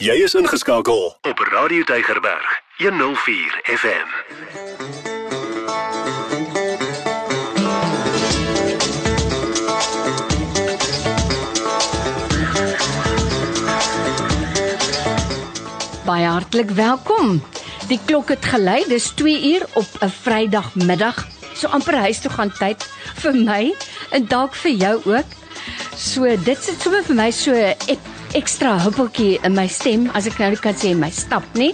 [0.00, 4.08] Jy is ingeskakel op Radio Tygerberg 104 FM.
[16.04, 17.42] Baie hartlik welkom.
[17.92, 21.26] Die klok het gelei, dis 2 uur op 'n Vrydagmiddag.
[21.54, 22.88] So amper huis toe gaan tyd
[23.20, 23.74] vir my
[24.10, 25.28] en dalk vir jou ook.
[25.96, 27.76] So dit sit sommer vir my so 'n
[28.36, 31.72] ekstra huppeltjie in my stem as ek nou kan sê my stap nie.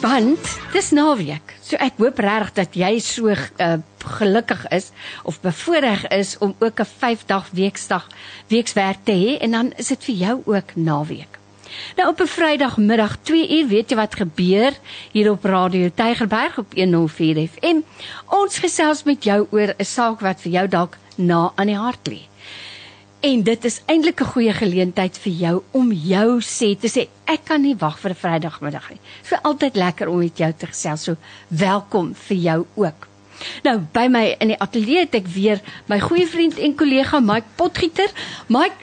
[0.00, 0.40] Want
[0.72, 1.52] dis naweek.
[1.64, 3.76] So ek hoop regtig dat jy so uh,
[4.18, 4.90] gelukkig is
[5.28, 8.08] of bevoorreg is om ook 'n 5 dag weekdag
[8.48, 11.38] wekswerk te hê en dan is dit vir jou ook naweek.
[11.96, 14.72] Nou op 'n Vrydagmiddag 2 uur weet jy wat gebeur
[15.12, 17.84] hier op Radio Tygerberg op 104 FM.
[18.28, 22.08] Ons gesels met jou oor 'n saak wat vir jou dalk na aan die hart
[22.08, 22.33] lê.
[23.24, 27.44] En dit is eintlik 'n goeie geleentheid vir jou om jou sê te sê ek
[27.44, 29.00] kan nie wag vir 'n Vrydagmiddag nie.
[29.24, 31.02] Is altyd lekker om met jou te gesels.
[31.02, 31.16] So
[31.48, 33.08] welkom vir jou ook.
[33.62, 37.46] Nou by my in die ateljee het ek weer my goeie vriend en kollega Mike
[37.54, 38.10] Potgieter.
[38.48, 38.76] Mike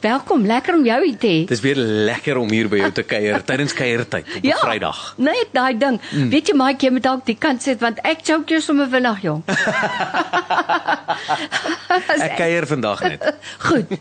[0.00, 1.44] Welkom, lekker om jou hier te hê.
[1.48, 5.00] Dis weer lekker om hier by jou te kuier tydens kuiertyd op ja, Vrydag.
[5.16, 5.96] Nee, daai ding.
[6.12, 6.28] Mm.
[6.32, 9.22] Weet jy Mike, jy moet dalk die kant sit want ek choke jou sommer vinnig
[9.24, 9.40] jong.
[12.26, 13.24] ek kuier vandag net.
[13.66, 13.94] Goed.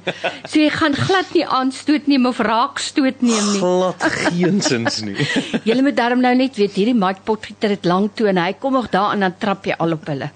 [0.43, 3.61] So jy gaan glad nie aanstoot neem of raak stoot neem nie.
[3.63, 5.15] Glad geensins nie.
[5.63, 8.75] jy moet darm nou net weet hierdie Mike Potgieter het lank toe en hy kom
[8.75, 10.27] nog daar en dan trap jy al op hulle.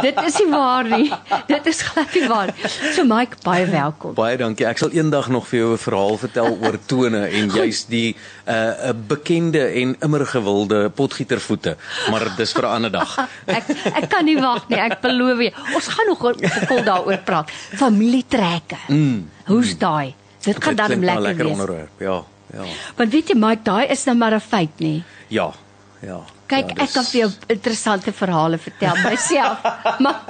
[0.00, 1.06] Dit is nie waar nie.
[1.46, 2.54] Dit is glad nie waar.
[2.90, 4.18] So Mike, baie welkom.
[4.18, 4.66] Baie dankie.
[4.66, 8.52] Ek sal eendag nog vir jou 'n verhaal vertel oor tone en juist die 'n
[8.52, 11.76] uh, bekende en immer gewilde potgietervoete,
[12.10, 13.10] maar dis vir 'n ander dag.
[13.58, 13.68] ek
[14.00, 14.78] ek kan nie wag nie.
[14.78, 15.52] Ek beloof jou.
[15.74, 16.20] Ons gaan nog
[16.68, 17.50] vol daaroor praat.
[17.76, 18.78] Familietrekke.
[18.88, 19.28] Mm.
[19.44, 20.14] Hoe's daai?
[20.40, 21.52] Dit gaan dan lekker, lekker wees.
[21.52, 21.92] onderwerp.
[21.98, 22.64] Ja, ja.
[22.96, 25.02] Want weet jy Mike, daai is nou maar 'n feit, nê?
[25.28, 25.52] Ja.
[26.00, 26.20] Ja.
[26.46, 26.82] Kyk, ja, dis...
[26.88, 29.58] ek kan vir jou interessante verhale vertel myself.
[30.04, 30.20] maar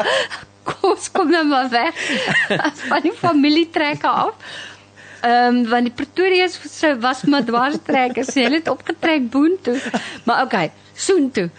[0.68, 1.94] kom ons kom nou maar weg.
[2.56, 4.34] As van die familietrekke af.
[5.20, 9.76] Ehm um, want die Pretoria se was maar dwarstrekkers, hulle het opgetrek boontoe.
[10.24, 11.50] Maar okay, soontoe.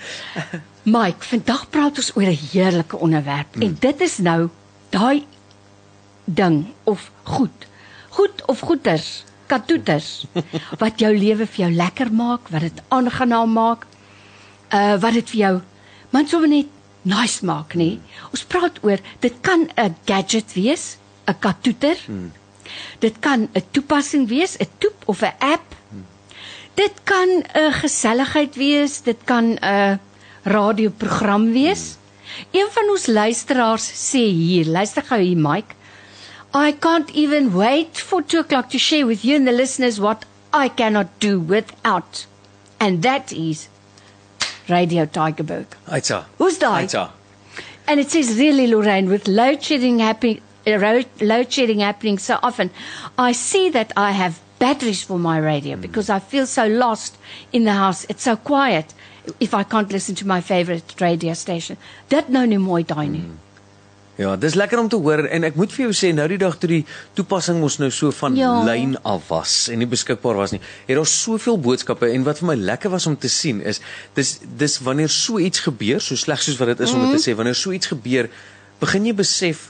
[0.84, 3.62] Mike, vandag praat ons oor 'n heerlike onderwerp mm.
[3.62, 4.50] en dit is nou
[4.90, 5.26] daai
[6.26, 7.68] ding of goed.
[8.10, 10.26] Goed of goeters, katoeters
[10.82, 13.86] wat jou lewe vir jou lekker maak, wat dit aangenaam maak.
[14.74, 15.56] Uh wat dit vir jou
[16.10, 16.68] man sommer net
[17.04, 18.00] nice maak, nê?
[18.32, 20.98] Ons praat oor dit kan 'n gadget wees,
[21.28, 21.98] 'n katoeter.
[22.08, 22.32] Mm
[23.04, 25.68] Dit kan 'n toepassing wees, 'n toep of 'n app.
[26.74, 27.30] Dit kan
[27.64, 30.00] 'n geselligheid wees, dit kan 'n
[30.44, 31.84] radioprogram wees.
[32.52, 35.74] Een van ons luisteraars sê hier, luister gou hier Mike.
[36.54, 40.26] I can't even wait for 2 o'clock to share with you and the listeners what
[40.54, 42.28] I cannot do without.
[42.78, 43.68] And that is
[44.72, 45.66] Radio Tigerberg.
[45.88, 46.24] Aitsa.
[46.38, 46.84] Who's that?
[46.84, 47.09] Aitsa.
[47.88, 52.70] And it says really Lorraine with load shedding happening load shedding happening so often,
[53.18, 55.82] I see that I have batteries for my radio mm.
[55.82, 57.18] because I feel so lost
[57.52, 58.06] in the house.
[58.09, 58.94] It's so quiet
[59.40, 61.78] if I can't listen to my favorite radio station.
[62.09, 63.26] Dit nou nie mooi daai nie.
[63.26, 63.51] Mm.
[64.20, 66.58] Ja, dis lekker om te hoor en ek moet vir jou sê nou die dag
[66.60, 66.82] toe die
[67.18, 68.52] toepassing mos nou so van ja.
[68.68, 70.60] lyn af was en nie beskikbaar was nie.
[70.90, 73.80] Het daar soveel boodskappe en wat vir my lekker was om te sien is
[74.18, 77.00] dis dis wanneer so iets gebeur, so sleg soos wat dit is mm.
[77.00, 78.28] om dit te sê, wanneer so iets gebeur,
[78.84, 79.70] begin jy besef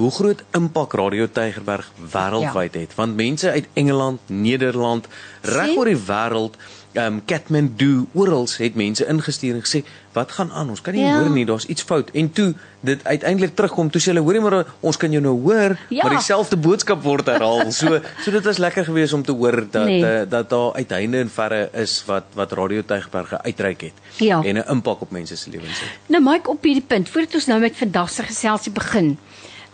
[0.00, 2.84] hoe groot impak Radio Tygerberg wêreldwyd ja.
[2.86, 5.08] het want mense uit Engeland, Nederland,
[5.42, 6.56] reg oor die wêreld,
[6.92, 10.70] um, Kathmandu, oral het mense ingestuur en gesê wat gaan aan?
[10.72, 11.20] Ons kan nie ja.
[11.20, 12.10] hoor nie, daar's iets fout.
[12.18, 15.76] En toe dit uiteindelik terugkom, toe sê hulle hoorie maar ons kan jou nou hoor,
[15.88, 16.02] ja.
[16.02, 17.68] maar dieselfde boodskap word herhaal.
[17.80, 20.02] So so dit was lekker geweest om te hoor dat nee.
[20.02, 24.42] uh, dat daar uiteinde en verre is wat wat Radio Tygerberg uitreik het ja.
[24.42, 25.88] en 'n impak op mense se lewens het.
[26.06, 29.18] Nou Mike op hierdie punt, voordat ons nou met vandag se geselsie begin.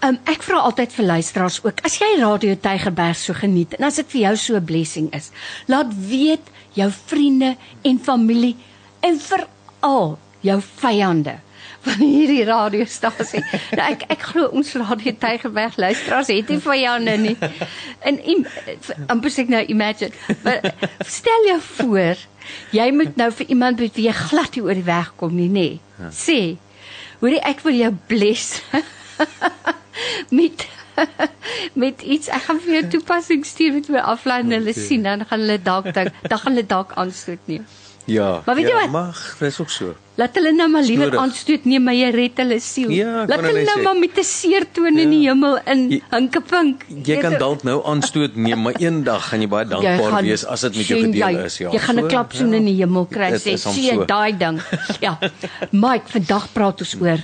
[0.05, 3.97] Um, ek vra altyd vir luisteraars ook, as jy Radio Tygerberg so geniet en as
[3.97, 5.31] dit vir jou so 'n blessing is,
[5.67, 6.45] laat weet
[6.77, 7.55] jou vriende
[7.87, 8.55] en familie
[9.05, 11.37] en veral jou vyande
[11.87, 13.43] van hierdie radiostasie.
[13.79, 17.37] nou ek ek glo ons Radio Tygerberg luisteraars het nie vyande nie.
[18.07, 18.19] En
[19.13, 20.11] amper sê ek nou imagine,
[20.43, 20.67] maar
[21.07, 22.27] stel jou voor,
[22.75, 25.51] jy moet nou vir iemand met wie jy glad nie oor die weg kom nie,
[25.53, 25.69] nê?
[26.01, 26.11] Ja.
[26.15, 26.41] Sê,
[27.23, 28.61] hoorie ek wil jou bless.
[30.39, 30.67] met
[31.83, 35.25] met iets ek gaan vir jou toepassing stuur met my aflaai en hulle sien dan
[35.27, 37.61] gaan hulle dalk dan gaan hulle dalk aanstoot nie.
[38.07, 38.43] Ja.
[38.47, 38.91] Maar weet ja, jy wat?
[38.95, 39.95] Mag, dis ook so.
[40.17, 42.93] Laat hulle nou maar liewer aanstoot neem maar jy red hulle siel.
[42.95, 46.85] Ja, Laat hulle nou maar met 'n seertoon in die hemel in Jy- hinkepink.
[47.05, 50.77] Jy kan dalk nou aanstoot neem, maar eendag gaan jy baie dankbaar wees as dit
[50.77, 51.71] met jou gedeel jy, is, ja.
[51.71, 52.57] Jy gaan 'n So, klapsoen ja.
[52.57, 54.05] in die hemel kry sê sien so.
[54.05, 54.61] daai ding.
[55.01, 55.19] Ja.
[55.71, 57.19] Mike, vandag praat ons oor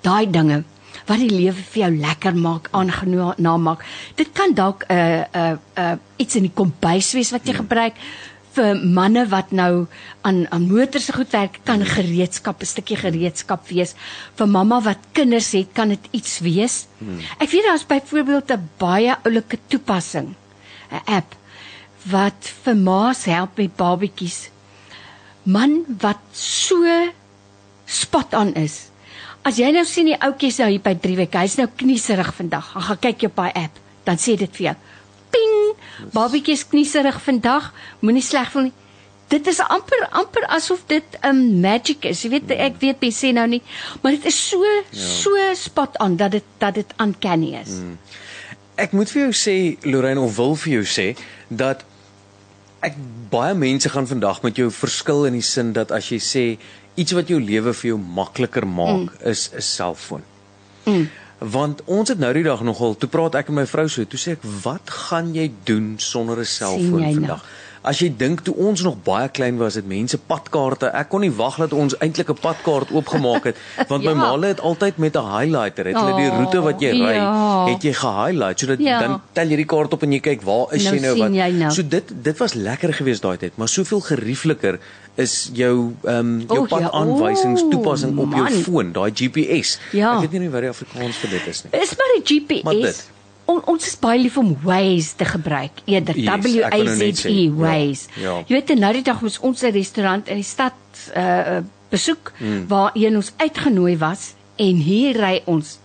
[0.00, 0.64] daai dinge
[1.10, 3.82] wat die lewe vir jou lekker maak, aangenaam maak.
[4.16, 7.52] Dit kan dalk 'n uh, 'n uh, uh, iets in die kombuis wees wat jy
[7.52, 7.62] Hmm.
[7.66, 7.94] gebruik
[8.54, 9.86] vir manne wat nou
[10.26, 13.94] aan aan motors se goed werk, kan gereedskap, 'n stukkie gereedskap wees.
[14.36, 16.86] Vir mamma wat kinders het, kan dit iets wees.
[16.98, 17.18] Hmm.
[17.38, 20.34] Ek weet daar's byvoorbeeld 'n baie oulike toepassing,
[20.90, 21.34] 'n app
[22.10, 24.50] wat vir ma's help met babatjies.
[25.42, 26.84] Man wat so
[27.86, 28.89] spot on is.
[29.46, 32.74] As jy nou sien die ouetjie nou hier by 3 weke, hy's nou knieserig vandag.
[32.74, 34.76] Gaan gaan kyk jy op daai app, dan sê dit vir jou.
[35.32, 35.56] Ping,
[36.12, 37.70] babatjie is knieserig vandag,
[38.04, 38.76] moenie sleg voel nie.
[39.30, 42.24] Dit is amper amper asof dit 'n um, magic is.
[42.24, 43.62] Jy weet ek weet mense sê nou nie,
[44.02, 44.82] maar dit is so ja.
[44.90, 47.78] so spot on dat dit dat dit uncanny is.
[47.78, 47.98] Mm.
[48.76, 51.16] Ek moet vir jou sê, Lorraine, of wil vir jou sê
[51.48, 51.84] dat
[52.80, 52.96] ek
[53.30, 56.44] baie mense gaan vandag met jou verskil in die sin dat as jy sê
[56.94, 59.30] iets wat jou lewe vir jou makliker maak mm.
[59.30, 60.22] is 'n selfoon.
[60.84, 61.08] Mm.
[61.38, 64.18] Want ons het nou die dag nogal, toe praat ek en my vrou so, toe
[64.20, 67.38] sê ek, "Wat gaan jy doen sonder 'n selfoon jy nou?
[67.82, 70.86] Vandag?" As jy dink toe ons nog baie klein was, het mense padkaarte.
[70.92, 73.56] Ek kon nie wag dat ons eintlik 'n padkaart oopgemaak het,
[73.88, 74.16] want my Ja.
[74.16, 77.66] ma het altyd met 'n highlighter, het hulle die roete wat jy ry, Ja.
[77.66, 79.00] het jy gehighlight sodat Ja.
[79.00, 81.32] dan tel jy die kaart op en jy kyk waar is Nou jy nou wat.
[81.32, 81.70] jy nou.
[81.72, 84.78] So dit dit was lekker geweest daai tyd, maar soveel geriefliker
[85.16, 88.52] is jou ehm um, jou O, ja, padaanwysings o, toepassing op jou man.
[88.52, 89.78] foon, daai GPS.
[89.92, 90.14] Ja.
[90.22, 91.80] Ek weet nie wat die Afrikaans vir dit is nie.
[91.82, 92.62] Is maar 'n GPS.
[92.62, 93.10] Maar dit.
[93.50, 95.80] On, ons is baie lief om Waze te gebruik.
[95.90, 98.08] Eerder Yes, W nou A net Z E ja, Waze.
[98.22, 98.36] ja.
[98.46, 100.74] Jy weet nou die dag moes ons 'n restaurant in die stad
[101.16, 101.60] uh
[101.90, 102.66] besoek Hmm.
[102.68, 105.78] waar een ons uitgenooi was en hier ry ons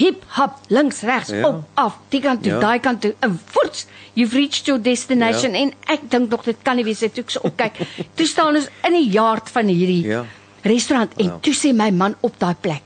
[0.00, 1.48] hip hop links regs Ja.
[1.48, 2.60] op af die kant toe Ja.
[2.60, 5.58] daai kant toe en voorts you've reached your destination Ja.
[5.60, 7.72] en ek dink nog dit kan nie wees ek toe ek so opkyk
[8.16, 10.24] toe staan ons in die yard van hierdie Ja.
[10.64, 11.38] restaurant en Ja.
[11.42, 12.82] toe sê my man op daai plek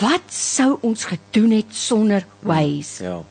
[0.00, 3.22] wat sou ons gedoen het sonder Waze Ja.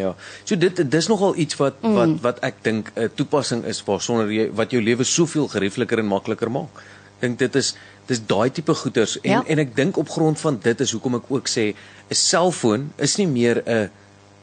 [0.00, 0.14] Ja.
[0.44, 1.94] So dit dis nogal iets wat mm.
[1.98, 5.98] wat wat ek dink 'n toepassing is waar sonder jy wat jou lewe soveel geriefliker
[6.02, 6.82] en makliker maak.
[7.20, 7.74] Ek dink dit is
[8.10, 9.42] dis daai tipe goeders en Ja.
[9.46, 13.16] en ek dink op grond van dit is hoekom ek ook sê 'n selfoon is
[13.16, 13.90] nie meer 'n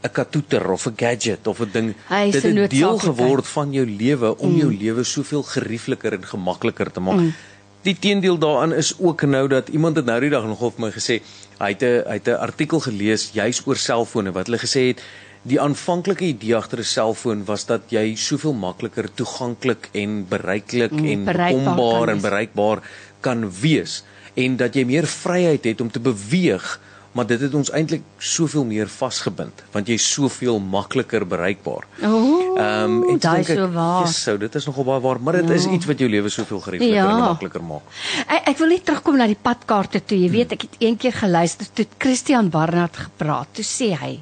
[0.03, 3.85] 'n katoeter of 'n gadget of 'n ding Hy dit het deel geword van jou
[3.85, 4.57] lewe om mm.
[4.57, 7.19] jou lewe soveel geriefliker en gemakliker te maak.
[7.19, 7.33] Mm.
[7.81, 10.91] Die teendeel daaraan is ook nou dat iemand het nou die dag nog vir my
[10.91, 11.21] gesê
[11.59, 15.01] hy het 'n hy het 'n artikel gelees juis oor selfone wat hulle gesê het
[15.43, 21.05] die aanvanklike idee agter 'n selfoon was dat jy soveel makliker toeganklik en bereiklik Mm,
[21.05, 22.81] en bekombaar en bereikbaar
[23.21, 24.03] kan wees
[24.35, 26.79] en dat jy meer vryheid het om te beweeg
[27.13, 31.87] maar dit het ons eintlik soveel meer vasgebind want jy's soveel makliker bereikbaar.
[32.03, 34.05] Ooh, Ehm toe daai dink is so waar.
[34.05, 36.59] "Yes, so dit is nogal baie waar, maar dit is iets wat jou lewe soveel
[36.59, 37.09] geriefliker Ja.
[37.09, 37.81] en makliker maak."
[38.27, 40.17] Ek, ek wil net terugkom na die padkaarte toe.
[40.19, 43.47] Jy weet, ek het een keer geluister toe Christian Barnard gepraat.
[43.53, 44.19] Toe sê hy: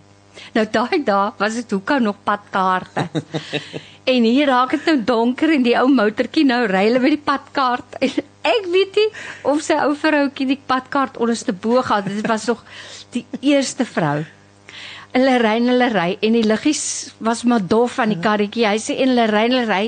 [0.55, 3.09] "Nou daai dae was dit hoekom nog padkaarte."
[4.13, 7.25] en hier raak dit nou donker en die ou motortjie nou ry hulle met die
[7.31, 7.97] padkaart.
[8.05, 8.11] En
[8.45, 9.07] ek weet nie
[9.51, 12.21] of sy ou vroutjie die padkaart onderste bo gehad het.
[12.21, 12.63] Dit was nog
[13.15, 14.23] die eerste vrou.
[15.15, 16.85] Hulle ry en hulle ry en die liggies
[17.23, 18.67] was maar dof aan die karretjie.
[18.67, 19.83] Hy sê en hulle ry en hulle ry.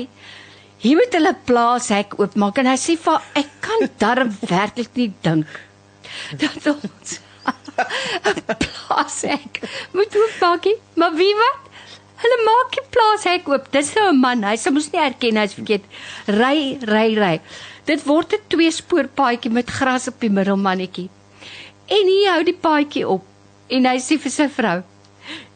[0.82, 5.56] Hier moet hulle plaashek oopmaak en hy sê vir ek kan darm werklik nie dink
[6.42, 7.18] dat ons
[8.64, 9.60] plaashek
[9.92, 10.76] moet oopmaak nie.
[10.94, 11.64] Maar wie wat?
[12.18, 13.70] Hulle maak die plaashek oop.
[13.74, 14.42] Dis nou 'n man.
[14.44, 15.84] Hy sê mos nie erken hy's verkeerd.
[16.26, 17.40] Ry, ry, ry.
[17.86, 21.08] Dit word 'n twee spoor paadjie met gras op die middel mannetjie.
[21.86, 23.24] En hy hou die paadjie op
[23.68, 24.82] en hy sê vir sy vrou: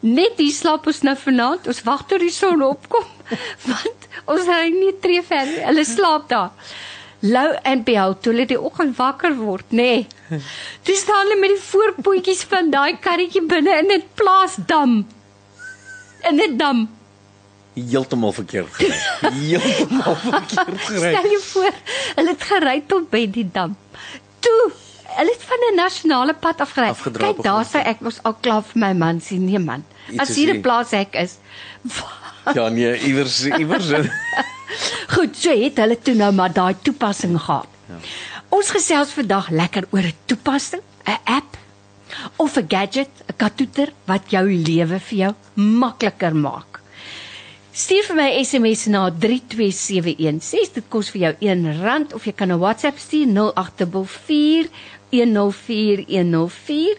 [0.01, 1.67] "Net hier slaap ons nou vanaand.
[1.67, 3.05] Ons wag tot die son opkom
[3.69, 5.61] want ons ry nie tree ver nie.
[5.65, 6.51] Hulle slaap daar."
[7.23, 9.91] Lou en behoud toe hulle die oggend wakker word, nê.
[10.29, 10.41] Nee.
[10.83, 14.97] Toe staan hulle met die voorpootjies van daai karretjie binne in 'n plaasdam.
[16.29, 16.81] In 'n dam.
[17.73, 18.99] Heeltemal verkeerd gery.
[19.39, 21.13] Heeltemal verkeerd gery.
[21.15, 21.73] Stel jou voor,
[22.15, 23.77] hulle het gery tot by die dam.
[24.39, 24.71] Toe,
[25.15, 26.91] hulle het van 'n nasionale pad afgery.
[27.17, 29.85] Kyk, daar sê ek mos al klaar vir my man sien, nee man.
[30.19, 31.37] As hier 'n nie- plaashek is.
[32.57, 33.91] Ja nee, iewers iewers.
[35.15, 37.67] Goed, so het hulle toe nou maar daai toepassing gehad.
[37.87, 37.99] Ja.
[38.53, 41.57] Ons gesels vandag lekker oor 'n toepassing, 'n app
[42.35, 46.81] of 'n gadget, 'n katoeter wat jou lewe vir jou makliker maak.
[47.73, 50.73] Stuur vir my SMS na 32716.
[50.73, 54.69] Dit kos vir jou R1 of jy kan 'n WhatsApp stuur 0844
[55.09, 56.97] 104104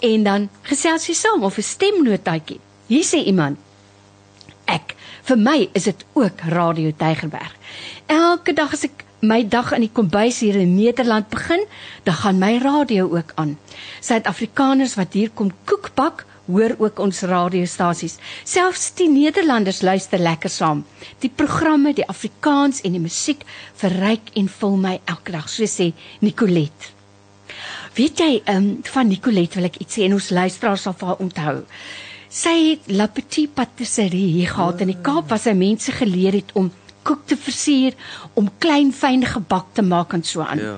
[0.00, 2.60] en dan gesels jy saam of 'n stemnotaatjie.
[2.86, 3.58] Hier sê iemand:
[4.70, 4.94] Ek,
[5.28, 7.52] vir my is dit ook Radio Tygerberg.
[8.12, 11.64] Elke dag as ek my dag in die kombuis hier in Nederland begin,
[12.04, 13.56] dan gaan my radio ook aan.
[14.04, 18.18] Suid-Afrikaners wat hier kom koek bak, hoor ook ons radiostasies.
[18.44, 20.84] Selfs die Nederlanders luister lekker saam.
[21.24, 23.44] Die programme, die Afrikaans en die musiek
[23.80, 26.92] verryk en vul my elke dag, so sê Nicolet.
[27.94, 31.20] Weet jy, ehm um, van Nicolet wil ek iets sê en ons luisteraars sal haar
[31.22, 31.62] onthou.
[32.34, 36.48] Sy het La Petite Patisserie hier gehad in die Kaap waar sy mense geleer het
[36.58, 36.72] om
[37.06, 37.94] koek te versier,
[38.34, 40.58] om klein fyn gebak te maak en so aan.
[40.58, 40.72] Ja.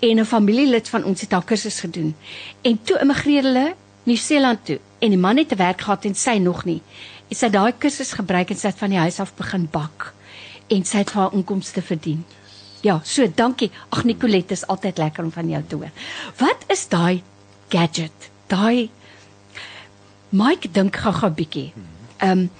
[0.00, 2.14] En 'n familielid van ons het haar kursus gedoen.
[2.62, 6.36] En toe immigreer hulle Nieu-Seeland toe en die man het te werk gehad en sy
[6.36, 6.82] nog nie.
[7.28, 10.12] En sy het daai kursus gebruik en sy het van die huis af begin bak
[10.68, 12.24] en sy het haar inkomste verdien.
[12.82, 13.70] Ja, so dankie.
[13.88, 15.90] Ag Nicolet, is altyd lekker om van jou te hoor.
[16.36, 17.22] Wat is daai
[17.68, 18.30] gadget?
[18.46, 18.90] Daai
[20.30, 21.72] Mike dink gou-gou bietjie.
[22.18, 22.50] Ehm um,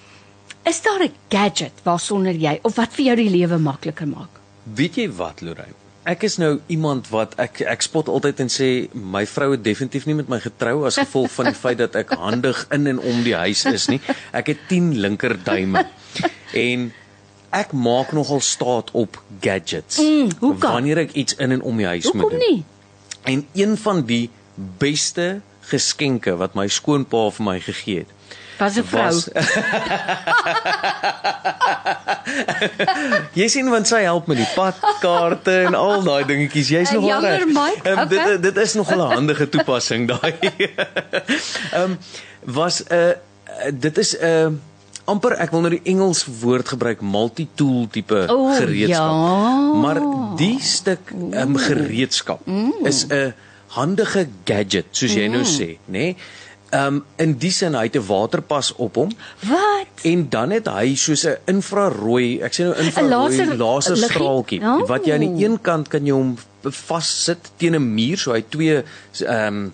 [0.68, 4.28] is daar 'n gadget waarsonder jy of wat vir jou die lewe makliker maak?
[4.74, 5.74] Weet jy wat, Lorraine?
[6.04, 10.06] Ek is nou iemand wat ek ek spot altyd en sê my vrou het definitief
[10.06, 13.22] nie met my getrou as gevolg van die feit dat ek handig in en om
[13.22, 14.00] die huis is nie.
[14.32, 15.86] Ek het 10 linkerduime.
[16.54, 16.92] En
[17.50, 19.98] ek maak nogal staat op gadgets.
[19.98, 20.72] Mm, hoekom?
[20.72, 22.48] Wanneer ek iets in en om die huis moet Hoekom doen.
[22.48, 22.64] nie?
[23.24, 24.30] En een van die
[24.78, 28.10] beste geskenke wat my skoonpa vir my gegee het,
[28.60, 29.08] Was 'n vrou.
[29.08, 29.28] was
[33.38, 36.68] Jy sien want sy help met die padkaarte en al daai dingetjies.
[36.74, 37.40] Jy's nog reg.
[37.46, 37.58] Ehm,
[38.00, 38.06] Okay.
[38.08, 40.34] Dit dit is nog 'n handige toepassing daai.
[41.72, 41.98] Ehm um,
[42.44, 43.12] was 'n uh,
[43.74, 44.48] dit is 'n uh,
[45.04, 49.10] amper ek wil nou die Engels woord gebruik multi-tool tipe O, gereedskap.
[49.10, 49.72] ja.
[49.82, 49.98] Maar
[50.36, 52.72] die stuk um, gereedskap Mm.
[52.86, 53.34] is 'n
[53.76, 55.98] handige gadget soos jy nou sê, nê?
[55.98, 56.16] Nee?
[56.72, 59.10] Um in die sin hy het 'n waterpas op hom
[59.42, 60.04] Wat?
[60.04, 64.86] en dan het hy soos 'n infrarooi, ek sê nou infrarooi laser- laserstraaltjie liggie?
[64.86, 65.40] wat jy aan die Oh.
[65.40, 68.82] een kant kan jy hom vassit teen 'n muur, so hy twee
[69.26, 69.72] um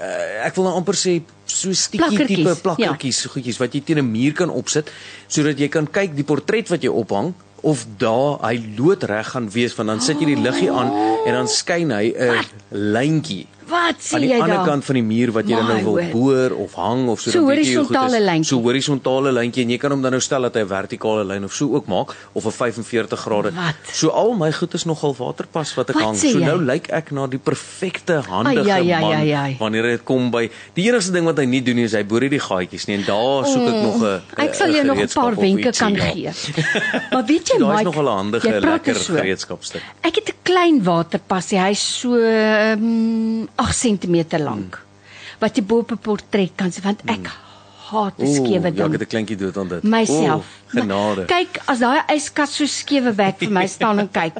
[0.00, 3.30] uh, ek wil nou amper sê so Plakkertjies, tipe plakkertjies, ja.
[3.30, 4.90] goedjies wat jy teen 'n muur kan opsit
[5.28, 7.32] sodat jy kan kyk die portret wat jy ophang
[7.64, 10.92] of daar hy loodreg gaan wees want dan sit jy die liggie aan
[11.24, 14.66] en dan skyn hy 'n lyntjie Wat sê aan die jy ander daar?
[14.66, 17.30] kant van die muur wat jy dan nou My wil boor of hang of so
[17.30, 18.18] So dan weet jy hoe goed is.
[18.20, 18.44] lyntjie.
[18.44, 21.44] So horisontale lyntjie en jy kan hom dan nou stel dat hy 'n vertikale lyn
[21.44, 23.52] of so ook maak of 'n 45 grade.
[23.54, 23.74] Wat?
[23.92, 26.16] So al my goed is nogal waterpas wat ek Wat hang.
[26.16, 26.44] So jy?
[26.44, 29.56] nou lyk ek na die perfekte handige Ai, ai, ai, man ai, ai.
[29.58, 32.20] wanneer dit kom by die enigste ding wat hy nie doen nie is hy boor
[32.20, 34.42] nie die gaatjies nie en daar soek ek nog 'n Mm.
[34.44, 36.12] Ek sal jou nog 'n paar wenke kan ja.
[36.12, 36.30] gee.
[37.12, 39.14] Maar weet jy Daai Mike, nogal 'n handige jy lekker er so.
[39.14, 39.82] gereedskapstuk.
[40.02, 44.80] Ek het 'n klein waterpassie, hy's so um, 8 cm lank.
[45.40, 47.30] Wat jy bo op 'n portret kan sien want ek
[47.90, 48.92] haat 'n Ooh, skewe Ja, ek ding.
[48.92, 49.82] het 'n kleintjie dood aan dit.
[49.82, 50.44] myself.
[50.44, 51.24] Ooh, genade.
[51.26, 54.34] Kyk, as daai yskas so skewe bek vir my staan en kyk.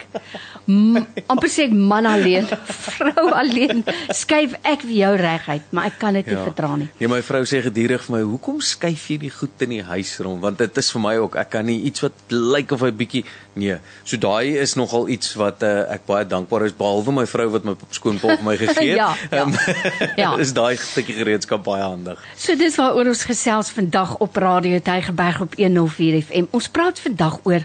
[1.29, 2.47] Amper sê ek man alleen,
[2.97, 3.85] vrou alleen,
[4.17, 6.89] skuif ek vir jou reguit, maar ek kan dit nie verdra nie.
[6.99, 10.19] Ja, my vrou sê gedurig vir my, "Hoekom skuif jy die goed in die huis
[10.21, 12.91] rond?" Want dit is vir my ook, ek kan nie iets wat lyk of hy
[12.91, 13.77] bietjie nee.
[14.05, 17.65] So daai is nogal iets wat uh, ek baie dankbaar is behalwe my vrou wat
[17.65, 18.97] my skoonpa vir my gegee het.
[18.99, 19.45] Ja, ja.
[19.45, 19.55] Ehm,
[20.23, 20.35] Ja.
[20.39, 22.21] is daai stukkie gereedskap baie handig.
[22.37, 26.51] So dis waaroor ons gesels vandag op Radio Tygerberg op 104 FM.
[26.51, 27.65] Ons praat vandag oor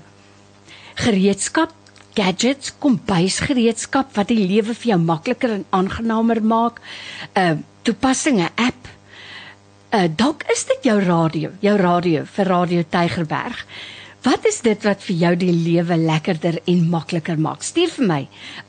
[1.00, 1.74] gereedskap,
[2.18, 6.82] gadgets, kombuisgereedskap wat die lewe vir jou makliker en aangenamer maak.
[7.36, 8.88] 'n uh, Toepassing, 'n app.
[9.96, 13.66] Uh dalk is dit jou radio, jou radio vir Radio Tygerberg.
[14.30, 17.64] Wat is dit wat vir jou die lewe lekkerder en makliker maak?
[17.66, 18.20] Stuur vir my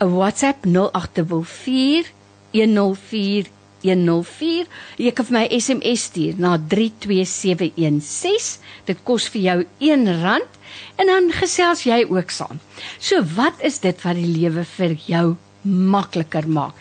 [0.00, 2.06] 'n WhatsApp 0844
[2.54, 3.50] 104
[3.82, 4.66] 104.
[5.04, 8.58] Jy kan vir my SMS stuur na 32716.
[8.88, 9.58] Dit kos vir jou
[9.90, 10.48] R1
[10.96, 12.60] en dan gesels jy ook saam.
[12.98, 16.74] So wat is dit wat die lewe vir jou makliker maak?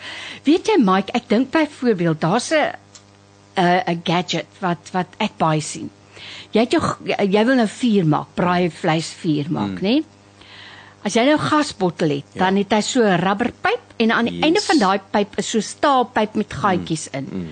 [0.48, 2.72] Weet jy Mike, ek dink byvoorbeeld daar's 'n
[3.60, 5.90] 'n gadget wat wat ek baie sien.
[6.50, 9.84] Jy het jou jy wil nou vuur maak, braai vleis vuur maak, mm.
[9.86, 10.02] né?
[11.06, 12.42] As jy nou gasbottel het, ja.
[12.44, 14.44] dan het hy so 'n rubberpyp en aan die Yes.
[14.44, 17.28] einde van daai pyp is so 'n staalpyp met gaatjies in.
[17.30, 17.48] Mm.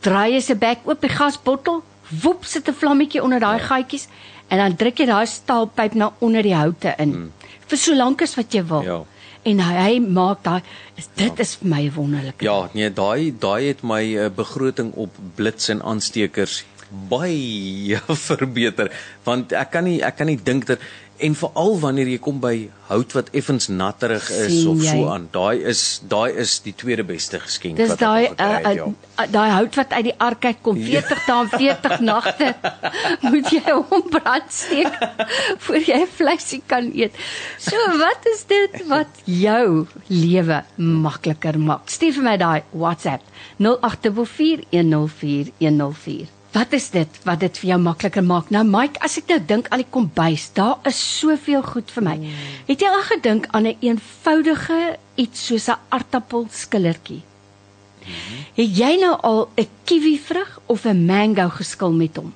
[0.00, 1.82] Draai jy se bek oop die gasbottel,
[2.22, 3.64] woep sit 'n vlammetjie onder daai ja.
[3.64, 4.08] gaatjies
[4.48, 7.08] en dan druk jy daai staalpyp na onder die houte in.
[7.08, 7.32] Mm.
[7.66, 8.82] Vir so lank as wat jy wil.
[8.82, 9.04] Ja.
[9.42, 10.62] En hy, hy maak daai
[11.14, 12.42] dit is vir my wonderlik.
[12.42, 16.64] Ja, nee, daai daai het my uh, begroting op blits en aanstekers
[17.10, 18.92] baie verbeter
[19.24, 20.80] want ek kan nie ek kan nie dink dat
[21.18, 24.90] en veral wanneer jy kom by hout wat effens natterig is Sien of jy?
[24.92, 28.34] so aan daai is daai is die tweede beste geskenk Dis wat daai uh,
[28.78, 28.84] ja.
[28.86, 28.92] uh,
[29.32, 32.46] daai hout wat uit die ark uit kom 40 dae en 40 nagte
[33.26, 34.94] moet jy hom brand steek
[35.66, 37.12] voor jy vleisie kan eet.
[37.62, 41.90] So wat is dit wat jou lewe makliker maak?
[41.90, 43.22] Stuur vir my daai WhatsApp
[43.58, 46.37] 0824104104.
[46.58, 48.48] Wat is dit wat dit vir jou makliker maak?
[48.50, 52.16] Nou Mike, as ek nou dink aan die kombuis, daar is soveel goed vir my.
[52.66, 57.22] Het jy al gedink aan 'n eenvoudige iets soos 'n aartappelskillertjie?
[58.58, 62.34] Het jy nou al 'n kiwi vrug of 'n mango geskil met hom?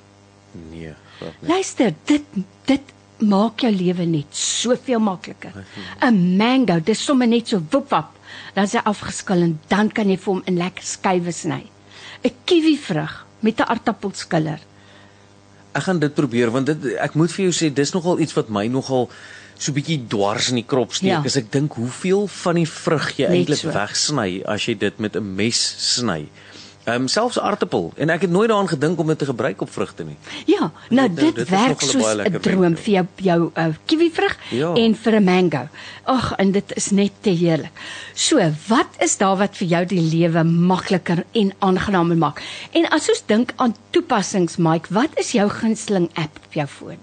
[0.71, 1.49] nee glad nie.
[1.49, 2.23] Luister, dit
[2.65, 2.81] dit
[3.17, 5.53] maak jou lewe net soveel makliker.
[6.01, 8.11] 'n Mango, dis sommer net so woepwap.
[8.53, 11.63] Dan is hy afgeskil en dan kan jy vir hom in lekker skywe sny.
[12.23, 14.59] 'n Kiwi vrug met 'n aartappelskiller.
[15.73, 18.49] Ek gaan dit probeer want dit ek moet vir jou sê dis nogal iets wat
[18.49, 19.09] my nogal
[19.57, 21.21] so bietjie dwars in die krop steek Ja.
[21.25, 23.71] as ek dink hoeveel van die vrug jy eintlik so.
[23.71, 26.27] wegsny as jy dit met 'n mes sny.
[26.85, 29.69] Ehm um, selfs aartappel en ek het nooit daaraan gedink om dit te gebruik op
[29.71, 30.17] vrugte nie.
[30.45, 34.09] Ja, nou Dit- dit, dit is werk soos 'n droom vir jou jou uh, kiwi
[34.11, 34.73] vrug Ja.
[34.73, 35.67] en vir 'n mango.
[36.03, 37.71] Ag, en dit is net te heerlik.
[38.13, 38.37] So,
[38.67, 42.41] wat is daar wat vir jou die lewe makliker en aangenamer maak?
[42.71, 46.97] En as ons dink aan toepassings, Mike, wat is jou gunsteling app op jou foon?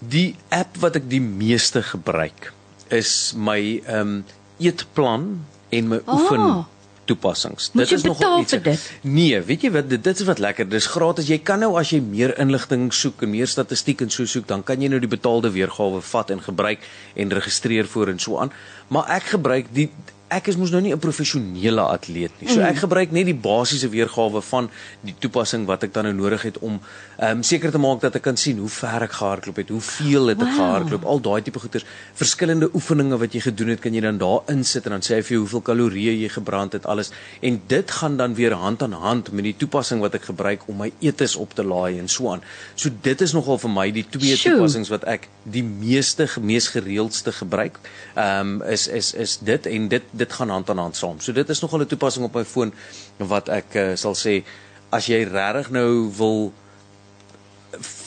[0.00, 2.52] Die app wat ek die meeste gebruik
[2.88, 4.24] is my ehm um,
[4.58, 6.14] eetplan en my Ah.
[6.14, 6.64] oefen
[7.06, 7.70] toepassings.
[7.76, 8.88] Moet jy betaal vir dit?
[9.02, 10.68] Nee, weet jy wat dit dit is wat lekker.
[10.70, 11.30] Dis gratis.
[11.30, 14.64] Jy kan nou as jy meer inligting soek en meer statistiek en so soek, dan
[14.66, 16.84] kan jy nou die betaalde weergawe vat en gebruik
[17.14, 18.52] en registreer voor en so aan.
[18.92, 19.88] Maar ek gebruik die
[20.28, 22.48] ek is mos nou nie 'n professionele atleet nie.
[22.50, 24.70] So ek gebruik net die basiese weergawe van
[25.04, 26.80] die toepassing wat ek dan nou nodig het om
[27.18, 30.26] ehm um, seker te maak dat ek kan sien hoe ver ek gehardloop het, hoeveel
[30.26, 30.56] het ek Wow.
[30.56, 31.84] gehardloop, al daai tipe goeters.
[32.14, 35.22] Verskillende oefeninge wat jy gedoen het, kan jy dan daar insit en dan sê hy
[35.22, 37.10] vir jou hoeveel kalorieë jy gebrand het, alles.
[37.40, 40.76] En dit gaan dan weer hand aan hand met die toepassing wat ek gebruik om
[40.76, 42.42] my eetes op te laai en so aan.
[42.74, 44.52] So dit is nogal vir my die twee Sjoe.
[44.52, 47.78] toepassings wat ek die meeste mees gereeldste gebruik.
[48.16, 51.20] Ehm um, is is is dit en dit dit gaan hand aan hand saam.
[51.20, 52.72] So dit is nogal 'n toepassing op my foon
[53.18, 54.44] wat ek uh, sal sê
[54.90, 56.52] as jy regtig nou wil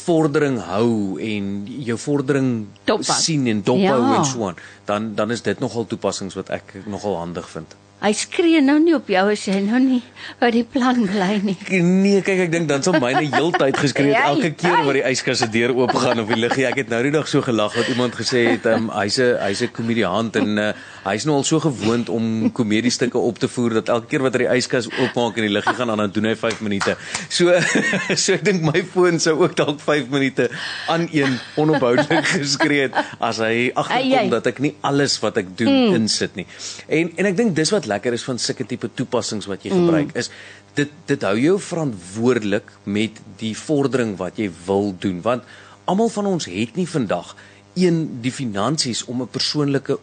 [0.06, 1.50] vordering hou en
[1.86, 3.16] jou vordering Dophou.
[3.22, 4.16] sien en dophou Ja.
[4.18, 7.76] en so aan, dan dan is dit nogal toepassings wat ek nogal handig vind.
[8.00, 9.98] Hy skree nou nie op jou as jy nou nie
[10.40, 11.58] by die plan bly nie.
[12.00, 15.04] Nee, kyk ek dink dan sal myne heeltyd geskree het Jy, elke keer waar die
[15.10, 16.64] yskas se deur oop gaan of die liggie.
[16.70, 19.64] Ek het nou die dag so gelag wat iemand gesê het, um, hy's 'n hy's
[19.68, 20.70] 'n komediant en uh,
[21.10, 24.46] hy's nou al so gewoond om komediestukke op te voer dat elke keer wat hy
[24.46, 26.96] die yskas oopmaak en die liggie gaan aan, dan doen hy 5 minute.
[27.28, 27.52] So
[28.24, 30.48] so ek dink my foon sou ook dalk 5 minute
[30.88, 35.74] aan een onophoudelik geskree het as hy agterkom dat ek nie alles wat ek doen
[35.74, 36.00] mm.
[36.00, 36.48] insit nie.
[36.88, 40.14] En en ek dink dis wat lekker is van sulke tipe toepassings wat jy gebruik
[40.22, 40.32] is
[40.78, 45.44] dit dit hou jou verantwoordelik met die vordering wat jy wil doen want
[45.90, 47.36] almal van ons het nie vandag
[47.80, 50.00] een die finansies om 'n persoonlike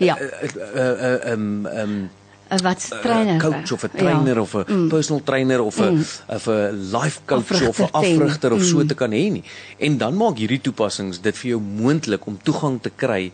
[0.00, 2.10] Ja, uh um um
[2.50, 3.38] 'n wat trainer.
[3.38, 4.40] coach of 'n trainer ja.
[4.40, 4.88] of 'n mm.
[4.88, 6.04] personal trainer of 'n mm.
[6.26, 9.44] of 'n life coach Afrigter of 'n afrigter of so te kan hê nie.
[9.78, 13.32] En dan maak hierdie toepassings dit vir jou moontlik om toegang te kry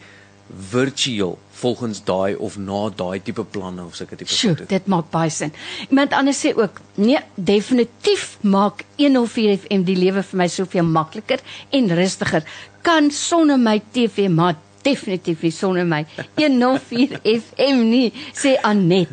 [0.70, 4.66] virtueel volgens daai of na daai tipe planne of sulke tipe goede.
[4.68, 5.52] dit maak baie sin.
[5.88, 11.40] Iemand anders sê ook, nee, definitief maak 104 FM die lewe vir my soveel makliker
[11.70, 12.44] en rustiger.
[12.82, 16.04] Kan sonder my TV maar definitief nie sonder my
[16.36, 19.12] 104 FM nie, sê Anet.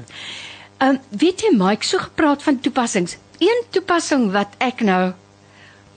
[0.84, 3.18] Ehm um, weet jy Mike, so gepraat van toepassings.
[3.40, 5.14] Een toepassing wat ek nou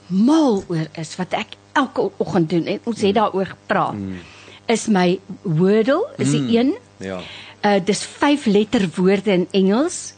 [0.07, 3.99] mal oor is wat ek elke oggend doen en ons het daaroor gepraat.
[4.67, 7.19] Is my Wordle, is die een Ja.
[7.63, 10.13] Uh dis vyf letter woorde in Engels.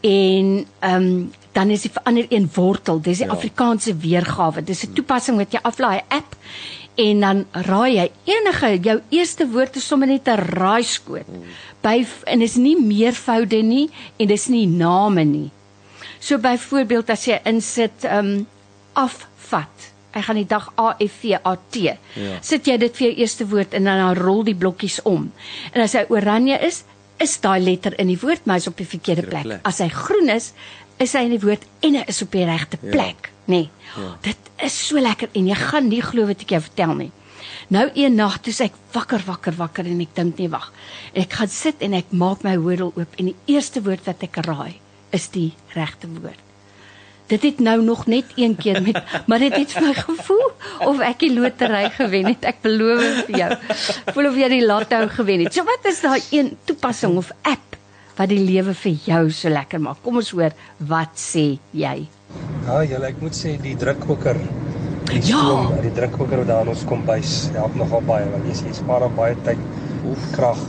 [0.00, 3.00] En ehm um, dan is die ander een wortel.
[3.00, 3.32] Dis die Ja.
[3.32, 4.62] Afrikaanse weergawe.
[4.64, 6.36] Dis 'n toepassing wat jy aflaai app
[6.94, 11.26] en dan raai jy enige jou eerste woord is sommer net 'n raaiskoot.
[11.80, 15.50] By en is nie meervoude nie en dis nie name nie.
[16.18, 18.46] So byvoorbeeld as jy insit ehm um,
[18.92, 19.92] afvat.
[20.12, 21.76] Ek gaan die dag A F V A T.
[22.18, 22.38] Ja.
[22.42, 25.28] Sit jy dit vir jou eerste woord en dan, dan rol die blokkies om.
[25.72, 26.82] En as hy oranje is,
[27.20, 29.42] is daai letter in die woord, maar hy's op die verkeerde plek.
[29.46, 29.60] plek.
[29.68, 30.52] As hy groen is,
[31.00, 32.90] is hy in die woord en hy is op die regte Ja.
[32.90, 33.62] plek, nê.
[33.64, 33.70] Nee.
[33.96, 34.16] Ja.
[34.22, 37.10] Dit is so lekker en jy gaan nie glo wat ek jou vertel nie.
[37.70, 40.72] Nou een nag toe ek wakker wakker wakker en ek dink nee wag.
[41.14, 44.22] En ek gaan sit en ek maak my Wordle oop en die eerste woord wat
[44.26, 44.80] ek raai
[45.14, 46.40] is die regte woord.
[47.30, 48.98] Dit het nou nog net een keer met
[49.30, 50.46] maar dit het vir my gevoel
[50.90, 52.44] of ek die lotery gewen het.
[52.50, 53.50] Ek beloof vir jou.
[54.14, 55.54] Voel of jy die lotto gewen het.
[55.56, 57.76] So wat is daai een toepassing of app
[58.20, 60.02] wat die lewe vir jou so lekker maak?
[60.04, 60.52] Kom ons hoor,
[60.90, 61.94] wat sê jy?
[62.66, 64.36] Ja, julle, ek moet sê die drukkoker.
[65.10, 65.38] Die Ja.
[65.40, 68.76] stoom, die drukkoker wat daar in ons kombuis help nogal baie want jy sê jy
[68.78, 69.58] spaar dan baie tyd
[70.06, 70.60] of krag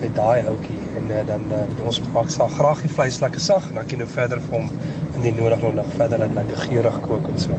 [0.00, 3.68] met daai houtjie en uh, dan uh, ons maak sal graag die vleis lekker sag
[3.70, 4.66] en dan kan jy nou verder vir hom
[5.16, 7.58] in die nodig nog nog verder laat lekker geurig kook en so.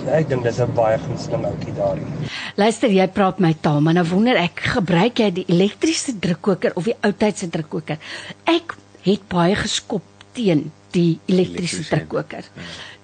[0.00, 2.08] So ek dink dis 'n baie gunsteling houtjie daarin.
[2.56, 6.84] Luister, jy praat my taal, maar nou wonder ek, gebruik jy die elektriese drukkoker of
[6.84, 7.98] die oudtydse drukkoker?
[8.44, 12.44] Ek het baie geskop teen die elektriese Elektriese, drukkoker.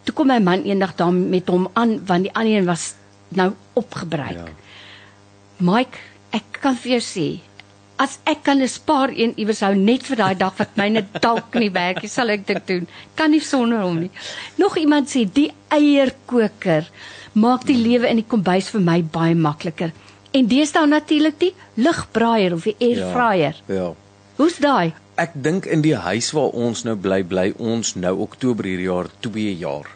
[0.05, 2.94] Toe kom my man eendag daar met hom aan want die ander een was
[3.28, 4.37] nou opgebruik.
[4.37, 4.46] Ja.
[5.62, 5.98] Mike,
[6.31, 7.26] ek kan vir jou sê,
[7.96, 11.55] as ek kan 'n spaar een iewers hou net vir daai dag wat myne dalk
[11.55, 12.87] nie werk nie, sal ek dit doen.
[13.14, 14.11] Kan nie sonder hom nie.
[14.57, 16.88] Nog iemand sê die eierkoker
[17.33, 19.92] maak die lewe in die kombuis vir my baie makliker.
[20.33, 23.57] En deesdae natuurlik die lugbraaier of die airfryer.
[23.68, 23.74] Ja.
[23.74, 23.94] ja.
[24.37, 24.92] Hoe's daai?
[25.20, 29.11] Ek dink in die huis waar ons nou bly, bly ons nou Oktober hierdie jaar
[29.20, 29.90] 2 jaar.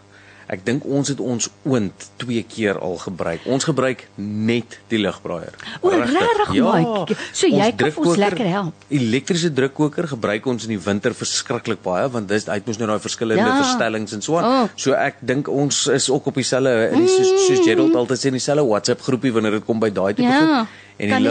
[0.47, 3.41] Ek dink ons het ons oond twee keer al gebruik.
[3.51, 5.57] Ons gebruik net die lugbraaier.
[5.81, 6.13] O, Regtig.
[6.15, 7.17] regtig, Mike?
[7.35, 8.85] So jy kan ons lekker help.
[8.95, 12.87] Elektriese drukkoker gebruik ons in die winter verskriklik baie want dis hy het mos nou
[12.93, 13.57] daai verskillende Ja.
[13.65, 14.45] verstellings en so aan.
[14.63, 14.69] Oh.
[14.77, 18.31] So ek dink ons is ook op dieselfde in die soos, soos Gerald altyd sê
[18.31, 20.69] in dieselfde WhatsApp groepie wanneer dit kom by daai tipe Ja, goed.
[20.99, 21.29] En die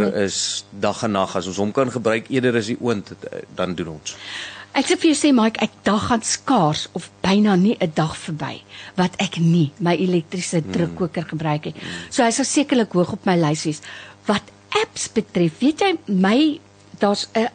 [0.00, 0.12] nie.
[0.24, 3.74] is dag en nag as ons hom kan gebruik eerder as die oond eh, dan
[3.74, 4.14] doen ons.
[4.74, 8.16] Ek sê vir jou sê Mike, ek dag gaan skaars of byna nie 'n dag
[8.16, 8.62] verby
[8.96, 11.76] wat ek nie my elektriese drukkoker gebruik het.
[12.10, 13.80] So hy sal sekerlik hoog op my lys wees.
[14.26, 14.42] Wat
[14.82, 16.58] apps betref, weet jy my
[16.98, 17.48] daar's 'n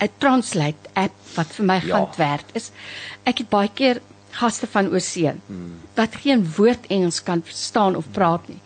[0.00, 1.96] 'n translate app wat vir my Ja.
[1.96, 2.70] gaan werk is.
[3.24, 4.00] Ek het baie keer
[4.32, 5.32] gaste van oorsee
[5.94, 8.60] wat geen woord Engels kan verstaan of praat nie.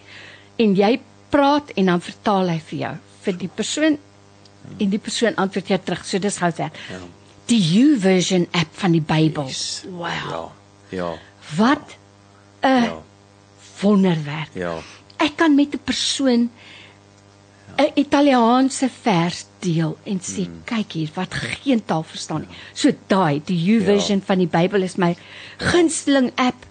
[0.57, 3.99] En jy praat en dan vertaal hy vir jou vir die persoon
[4.81, 6.05] en die persoon antwoord jou terug.
[6.07, 6.73] So dis gou werk.
[6.91, 6.97] Ja.
[7.49, 9.47] Die YouVersion app van die Bybel.
[9.49, 9.85] Yes.
[9.89, 10.09] Wow.
[10.31, 10.43] Ja.
[10.89, 11.11] Ja.
[11.57, 11.97] Wat
[12.63, 13.03] 'n Ja.
[13.81, 14.49] wonderwerk.
[14.53, 14.75] Ja.
[15.17, 16.51] Ek kan met 'n persoon
[17.79, 20.63] 'n Italiaanse vers deel en sê Hmm.
[20.65, 22.57] kyk hier wat geen taal verstaan nie.
[22.75, 24.25] So daai die YouVersion ja.
[24.25, 25.17] van die Bybel is my
[25.59, 26.67] gunsteling app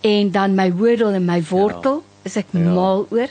[0.00, 2.02] en dan my Wordle en my wortel ja.
[2.22, 2.58] is ek ja.
[2.58, 3.28] mal oor.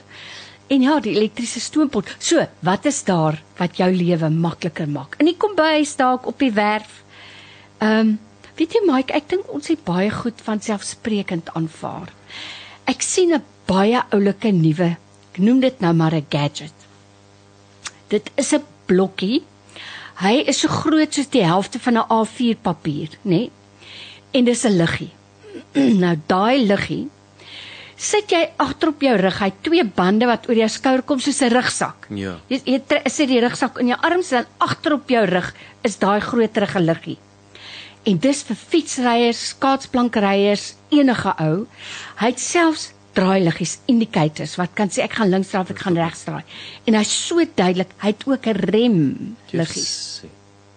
[0.67, 2.09] En ja, die elektriese stoompot.
[2.19, 5.17] So, wat is daar wat jou lewe makliker maak?
[5.19, 7.01] In die kombuis dalk op die werf.
[7.79, 8.19] Ehm, um,
[8.55, 12.11] weet jy Mike, ek dink ons het baie goed van selfsprekend aanvaar.
[12.85, 14.97] Ek sien 'n baie oulike nuwe,
[15.33, 16.73] ek noem dit nou maar 'n gadget.
[18.07, 19.43] Dit is 'n blokkie.
[20.21, 23.29] Hy is so groot soos die helfte van 'n A4 papier, nê?
[23.29, 23.51] Nee?
[24.31, 25.11] En dis 'n liggie.
[26.03, 27.09] nou daai liggie
[28.03, 29.37] sit jy agter op jou rug.
[29.39, 32.07] Hy twee bande wat oor jou skouer kom soos 'n rugsak.
[32.09, 32.35] Ja.
[32.49, 35.97] Jy jy tre- sit die rugsak in jou arms en agter op jou rug is
[35.97, 37.17] daai groterige liggie.
[38.05, 41.67] En dis vir fietsryers, skaatsplankryers, enige ou.
[42.19, 45.95] Hy het selfs draailiggies indicators wat kan sê ek gaan links draai of ek gaan
[45.97, 46.43] regs draai.
[46.87, 50.23] En hy's so duidelik, hy het ook 'n rem liggies.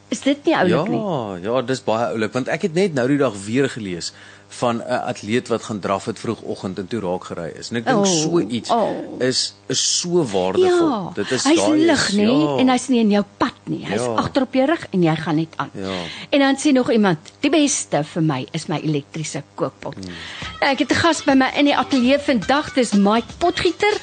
[0.09, 1.43] Is dit nie oulik Ja, nie?
[1.43, 4.13] ja, dis baie oulik want ek het net nou die dag weer gelees
[4.49, 7.71] van 'n atleet wat gaan draf het vroegoggend en toe raak gery is.
[7.71, 9.21] En ek dink Oh, so iets oh.
[9.21, 10.89] is is so waardevol.
[10.89, 12.23] Ja, Dit is hy's daai lig, is- nê?
[12.23, 12.57] ja.
[12.59, 13.85] En hy's nie in jou pad nie.
[13.87, 14.15] Hy's Ja.
[14.15, 15.71] agter op jou rug en jy gaan net aan.
[15.75, 15.91] Ja.
[16.31, 19.95] En dan sê nog iemand, die beste vir my is my elektriese kookpot.
[19.95, 20.15] Hmm.
[20.61, 23.97] Ek het 'n gas by my in die ateljee vandag, dis Mike Potgieter.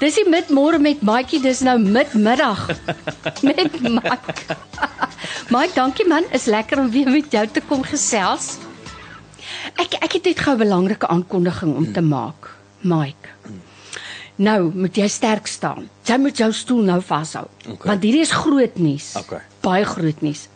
[0.00, 2.66] Dis nie midmôre met Maatjie, dis nou midmiddag
[3.42, 4.56] met Mike.
[5.50, 8.56] Mike, dankie man, is lekker om weer met jou te kom gesels.
[9.76, 12.56] Ek ek het net gou 'n belangrike aankondiging om te maak.
[12.80, 13.28] Mike.
[14.40, 15.88] Nou moet jy sterk staan.
[16.08, 17.46] Jy moet jou stoel nou vashou.
[17.66, 17.90] Okay.
[17.90, 19.14] Want hierdie is groot nuus.
[19.16, 19.40] Okay.
[19.60, 20.48] Baie groot nuus.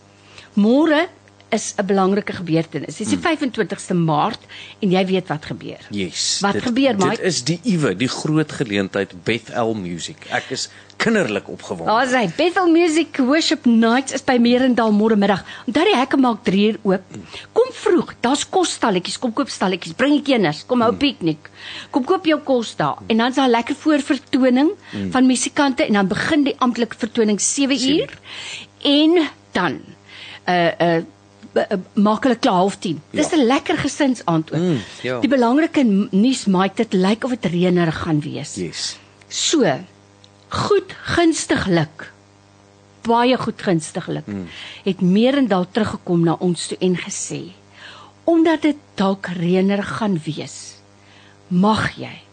[0.54, 1.08] Môre
[1.54, 2.96] is 'n belangrike gebeurtenis.
[2.96, 4.40] Dis die 25ste Maart
[4.80, 5.82] en jy weet wat gebeur.
[5.90, 6.40] Yes.
[6.40, 7.16] Wat gebeur, Mike?
[7.16, 10.26] Dit is die Iwe, die groot geleentheid Bethel Music.
[10.30, 11.90] Ek is kinderlik opgewonde.
[11.90, 12.28] Daar is hy.
[12.36, 15.44] Bethel Music Worship Nights is by Merendal môre middag.
[15.66, 17.16] Onthou die hekke maak 3 uur oop.
[17.56, 18.14] Kom vroeg.
[18.24, 19.18] Daar's kosstalletjies.
[19.22, 19.96] Kom koop stalletjies.
[19.98, 20.64] Bring die kinders.
[20.66, 21.50] Kom hou piknik.
[21.94, 23.02] Kom koop jou kos daar.
[23.06, 24.70] En dan is daar lekker voorvertoning
[25.10, 28.18] van musikante en dan begin die amptelike vertoning 7 uur.
[28.82, 29.80] En dan
[30.48, 31.02] uh uh
[31.94, 33.00] maak hulle klaar half 10.
[33.10, 34.58] Dis 'n lekker gesinsaand ook.
[34.58, 35.20] Mm, ja.
[35.20, 38.54] Die belangrike nuus, Mike, dit lyk of dit reënerig gaan wees.
[38.54, 38.98] Yes.
[39.28, 39.62] So
[40.48, 42.12] goed gunstiglik.
[43.02, 44.24] Baie goed gunstiglik.
[44.24, 44.48] Hmm.
[44.84, 47.42] Het Merendal teruggekom na ons toe en gesê:
[48.24, 50.76] Omdat dit dalk reëner gaan wees,
[51.48, 52.24] mag jy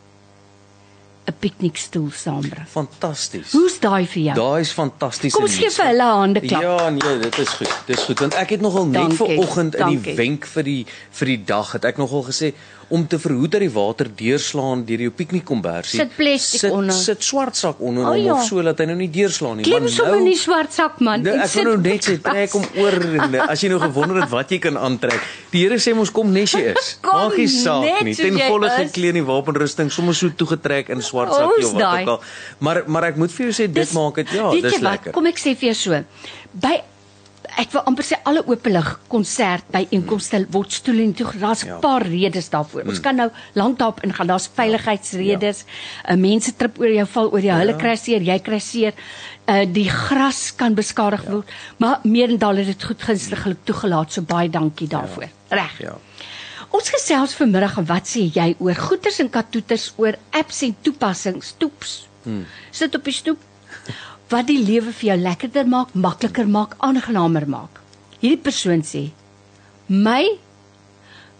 [1.25, 2.67] 'n piknikstoel saambring.
[2.67, 3.51] Fantasties.
[3.51, 4.35] Hoe's daai vir jou?
[4.35, 5.33] Daai is fantasties.
[5.33, 6.61] Kom ons gee vir hulle 'n hande klap.
[6.61, 7.73] Ja, nee, dit is goed.
[7.85, 11.25] Dis goed want ek het nogal net ver oggend in die wenk vir die vir
[11.25, 12.53] die dag het ek nogal gesê
[12.91, 16.01] om te verhoed dat die water deurslaan deur jou piknikkombersie.
[16.01, 16.95] Sit plastic onder.
[16.95, 18.35] Sit swart sak onder O, hom ja.
[18.35, 19.65] of so dat hy nou nie deurslaan nie.
[19.67, 21.23] Klim sommer in die swart sak man.
[21.25, 23.79] En ek sit wou nou net sê trek hom oor en eh, as jy nou
[23.81, 25.23] gewonder het wat jy kan aantrek.
[25.53, 26.91] Die Here sê mos kom nes jy is.
[27.07, 28.15] Maak nie saak nie.
[28.19, 32.01] Ten volle geklee in die wapenrusting, sommer so toegetrek in swart sakkie of Ons wat
[32.03, 32.23] ook al.
[32.59, 34.87] Maar maar ek moet vir jou sê dit Dis- maak dit ja, dis jy wat,
[34.91, 35.15] lekker.
[35.15, 36.03] Kom ek sê vir jou so.
[36.61, 36.81] By
[37.57, 41.67] ek wil amper sê alle openlig konsert by inkomste word stoele en toe daar's 'n
[41.67, 41.79] Ja.
[41.79, 42.87] paar redes daarvoor.
[42.87, 44.27] Ons kan nou lank daarop ingaan.
[44.27, 45.65] Daar's veiligheidsredes.
[45.65, 46.13] Ja.
[46.13, 48.93] Uh, mense trip oor jou, val oor jou, hulle kry seer, jy kry seer.
[49.47, 54.11] Uh die gras kan beskadig word, maar meerendaal het dit goed gunstiglik toegelaat.
[54.13, 55.29] So baie dankie daarvoor.
[55.49, 55.79] Reg.
[55.79, 55.97] Ja.
[56.69, 61.55] Ons gesels vanmiddag en wat sê jy oor goeters en katoeters oor apps en toepassings,
[61.57, 62.07] toeps.
[62.23, 62.45] Hmm.
[62.71, 63.39] Sit op die stoep
[64.31, 67.81] wat die lewe vir jou lekkerder maak, makliker maak, aangenamer maak.
[68.21, 69.09] Hierdie persoon sê:
[69.87, 70.39] "My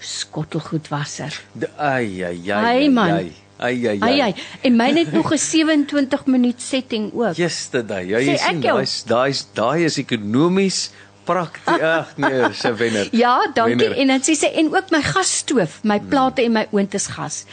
[0.01, 1.38] skottelgoedwasser.
[1.77, 2.65] Ai ai ai.
[2.65, 3.13] Ai, man.
[3.62, 3.99] Ai ai ai.
[4.01, 4.34] Ai ai,
[4.65, 7.36] en myne het nog 'n 27 minuut setting ook.
[7.36, 8.08] Yesterday.
[8.08, 8.86] Ja, jy sien jou?
[9.06, 10.89] daai daai is ekonomies
[11.23, 11.82] prakties.
[11.99, 13.08] Ag nee, se wenner.
[13.12, 13.75] Ja, dankie.
[13.75, 13.97] Wenner.
[13.97, 17.45] En dan sê sy en ook my gasstoof, my plate en my oond is gas.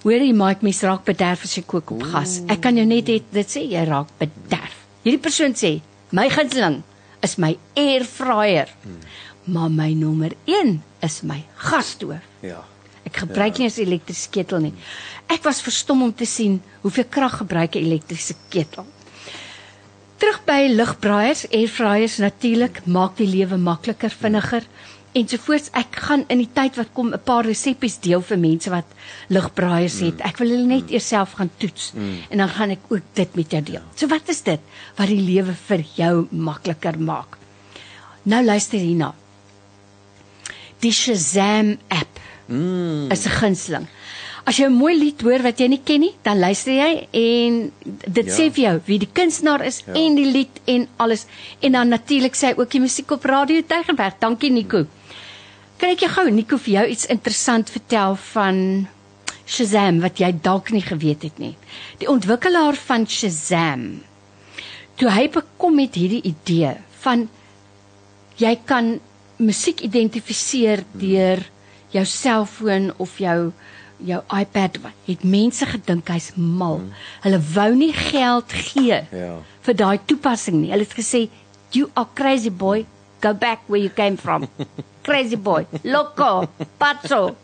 [0.00, 2.38] Hoorie, maak mens raak bederf as jy kook op gas.
[2.48, 4.78] Ek kan jou net dit, dit sê jy raak bederf.
[5.04, 5.74] Hierdie persoon sê,
[6.16, 6.78] my gunsteling
[7.26, 8.72] is my air fryer.
[9.44, 12.24] Maar my nommer 1 is my gasstoof.
[12.44, 12.62] Ja.
[13.04, 14.74] Ek gebruik nie 'n elektriese ketel nie.
[15.28, 18.86] Ek was verstom om te sien hoeveel krag gebruik 'n elektriese ketel.
[20.16, 24.64] Terug by ligbraaiers, airfryers natuurlik maak die lewe makliker, vinniger
[25.12, 25.70] ensovoorts.
[25.72, 28.84] Ek gaan in die tyd wat kom 'n paar resepte deel vir mense wat
[29.28, 30.20] ligbraaiers het.
[30.20, 31.92] Ek wil hulle net eers self gaan toets
[32.30, 33.82] en dan gaan ek ook dit met jou deel.
[33.96, 34.60] So wat is dit
[34.96, 37.36] wat die lewe vir jou makliker maak?
[38.22, 39.14] Nou luister hierna.
[40.80, 42.18] Die Shazam app
[42.50, 43.10] Mm.
[43.12, 43.86] is 'n gunsteling.
[44.44, 47.72] As jy 'n mooi lied hoor wat jy nie ken nie, dan luister jy en
[47.84, 48.32] dit Ja.
[48.32, 49.92] sê vir jou wie die kunstenaar is Ja.
[49.94, 51.26] en die lied en alles.
[51.60, 54.14] En dan natuurlik sê hy ook die musiek op Radio Tygerberg.
[54.18, 54.86] Dankie Nico.
[55.80, 58.58] Kan ek jou gou Nico vir jou iets interessant vertel van
[59.50, 61.54] Shazam wat jy dalk nie geweet het nie.
[61.98, 63.86] Die ontwikkelaar van Shazam
[65.00, 67.22] toe hy bekom met hierdie idee van
[68.36, 68.98] jy kan
[69.40, 71.40] musiek identifiseer deur
[71.94, 73.50] jou selfoon of jou
[74.04, 74.76] jou iPad
[75.08, 76.78] het mense gedink hy's mal.
[77.24, 79.32] Hulle wou nie geld gee Ja.
[79.64, 80.70] vir daai toepassing nie.
[80.72, 81.28] Hulle het gesê
[81.72, 82.84] you are crazy boy,
[83.20, 84.48] go back where you came from.
[85.02, 87.36] crazy boy, loco, pazzo.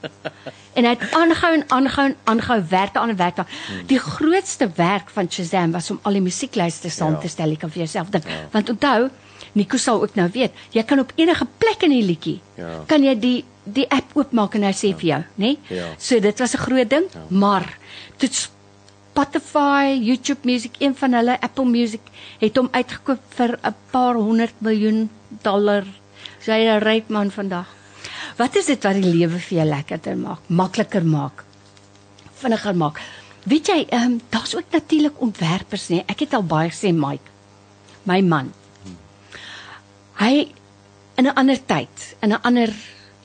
[0.76, 3.46] En hy het aangehou en aangehou en aangehou werk aan en werk aan.
[3.86, 7.18] Die grootste werk van Shazam was om al die musieklyste saam Ja.
[7.20, 7.50] te stel.
[7.50, 8.24] Ek kan vir jouself dink.
[8.52, 9.08] Want onthou,
[9.52, 12.82] Nico sal ook nou weet, jy kan op enige plek in die liedjie Ja.
[12.86, 15.56] kan jy die die app oopmaak en hy sê vir jou, né?
[15.68, 15.86] Ja.
[15.98, 17.78] So dit was 'n groot ding, maar
[18.18, 22.00] toe Spotify, YouTube Music, een van hulle Apple Music
[22.38, 25.08] het hom uitgekoop vir 'n paar honderd miljoen
[25.42, 25.84] dollar.
[26.46, 27.66] So hy 'n ryk man vandag.
[28.38, 31.42] Wat is dit wat die lewe vir jou lekkerder maak, makliker maak,
[32.38, 33.00] vinniger maak?
[33.50, 36.04] Weet jy, ehm um, daar's ook natuurlik ontwerpers, nê?
[36.06, 37.30] Ek het al baie gesê Mike,
[38.04, 38.52] my man.
[40.22, 40.46] Hy
[41.18, 42.70] in 'n ander tyd, in 'n ander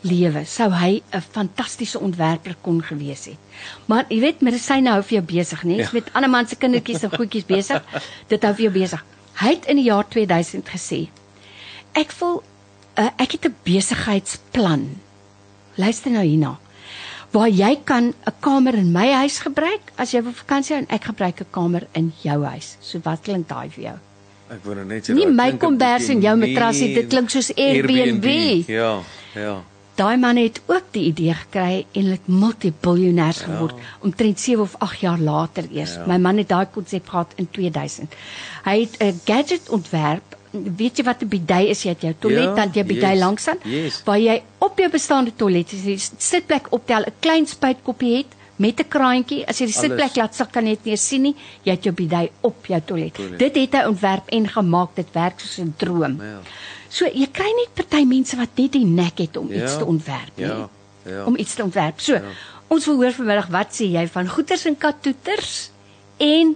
[0.02, 3.38] lewe sou hy 'n fantastiese ontwerper kon gewees het.
[3.86, 5.84] Maar jy weet medisyne hou vir jou besig, nee, Ja.
[5.84, 5.90] ja.
[5.94, 7.84] met ander man se kindertjies en goedjies besig.
[8.34, 9.06] Dit hou vir jou besig.
[9.34, 11.10] Hy het in die jaar 2000 gesê:
[11.94, 12.44] "Ek wil
[12.98, 15.00] uh, ek het 'n besigheidsplan.
[15.76, 16.60] Luister nou hierna.
[17.32, 21.04] Waar jy kan 'n kamer in my huis gebruik as jy wil vakansie en ek
[21.04, 22.78] gebruik 'n kamer in jou huis.
[22.80, 23.98] So wat klink daai vir jou?
[24.52, 28.68] Ek wou net sê Nie my kombers en jou matrasie, dit klink soos Airbnb.
[28.68, 29.00] Ja,
[29.34, 29.62] ja.
[29.96, 33.90] Daai man het ook die idee gekry en het multibiljonêers geword ja.
[34.08, 35.94] omtrent 7 of 8 jaar later eers.
[36.00, 36.06] Ja.
[36.08, 38.16] My man het daai konsep gehad in 2000.
[38.64, 40.38] Hy het 'n gadget ontwerp.
[40.52, 41.84] Weet jy wat 'n bidet is?
[41.84, 44.02] Jy het jou toilet Ja, dan jy bidet yes, langs aan yes.
[44.04, 48.80] waar jy op jou bestaande toilet as jy sitplek optel 'n klein spuitkoppie het met
[48.80, 49.48] 'n kraantjie.
[49.48, 51.36] As jy die sitplek laat sak kan jy dit nie sien nie.
[51.64, 53.14] Jy het jou bidet op jou toilet.
[53.14, 53.40] Toilet.
[53.40, 54.96] Dit het hy ontwerp en gemaak.
[54.96, 56.22] Dit werk soos 'n droom.
[56.22, 56.40] Ja.
[56.90, 59.86] So jy kry net party mense wat net die nek het om Ja, iets te
[59.86, 60.68] ontwerp, ja,
[61.06, 61.24] ja.
[61.26, 62.00] Om iets te ontwerp.
[62.00, 62.20] So,
[62.68, 65.72] ons wil hoor vanmiddag wat sê jy van goeters en katoeters
[66.18, 66.56] en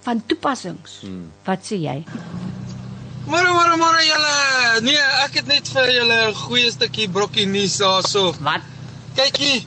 [0.00, 1.00] van toepassings.
[1.00, 1.30] Hmm.
[1.44, 2.02] Wat sê jy?
[3.28, 4.36] Môre môre môre julle.
[4.86, 8.32] Nee, ek het net vir julle 'n goeie stukkie brokkie nuus daarso.
[8.40, 8.62] Wat?
[9.16, 9.66] Kykie.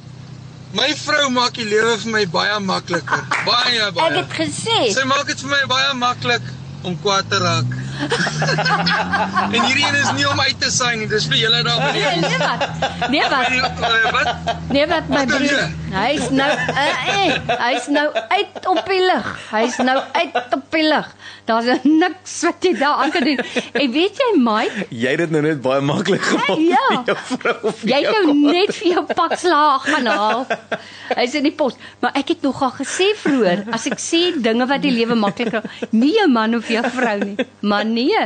[0.74, 3.22] My vrou maak die lewe vir my baie makliker.
[3.46, 4.10] Baie baie.
[4.10, 4.80] Ek het gesê.
[4.94, 6.42] Sy maak dit vir my baie maklik
[6.84, 7.70] om kwaad te raak.
[9.54, 11.92] En hierdie een is nie om uit te saai nie, dis vir julle daar by
[11.96, 12.62] die Nee wat?
[13.14, 13.48] Nee wat?
[13.50, 14.54] Eh, Wat?
[14.74, 15.64] Nee wat my broer.
[15.94, 17.36] Hy's nou uh, eh,
[17.68, 19.28] hy's nou uit op die lug.
[19.52, 21.10] Hy's nou uit op die lug.
[21.46, 23.42] Daar's niks wat jy daar aan kan doen.
[23.76, 26.88] En weet jy Mike, Jy het dit nou net baie maklik gemaak Ja.
[27.04, 27.74] vir jou vrou.
[27.92, 30.46] jy het nou net vir jou pak slaag gaan haal.
[31.14, 31.76] Hy's in die pos.
[32.02, 36.14] Maar ek het nogal gesê vroeër, as ek sê dinge wat die lewe makliker, nie
[36.16, 38.26] jou man of jou vrou nie, maar nee.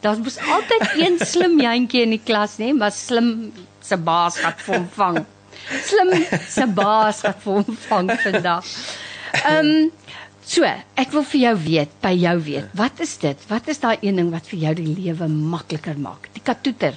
[0.00, 4.54] Daar was altyd een slim jantjie in die klas, nê, maar slim se baas gaan
[4.62, 5.18] vir hom vang.
[5.84, 6.12] Slim
[6.48, 8.68] se baas gaan vir hom vang vandag.
[9.42, 9.90] Ehm um,
[10.48, 10.64] so,
[11.02, 13.42] ek wil vir jou weet, by jou weet, wat is dit?
[13.50, 16.30] Wat is daai een ding wat vir jou die lewe makliker maak?
[16.36, 16.96] Die katoeter.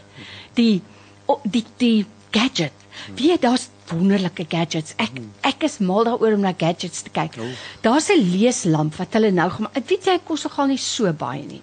[0.59, 0.81] Die
[1.25, 2.77] oh, die die gadget.
[3.17, 4.93] Wie daar's wonderlike gadgets.
[5.01, 7.37] Ek ek is mal daaroor om na gadgets te kyk.
[7.83, 9.75] Daar's 'n leeslamp wat hulle nou gemaak.
[9.75, 11.61] Ek weet jy kos nogal nie so baie nie.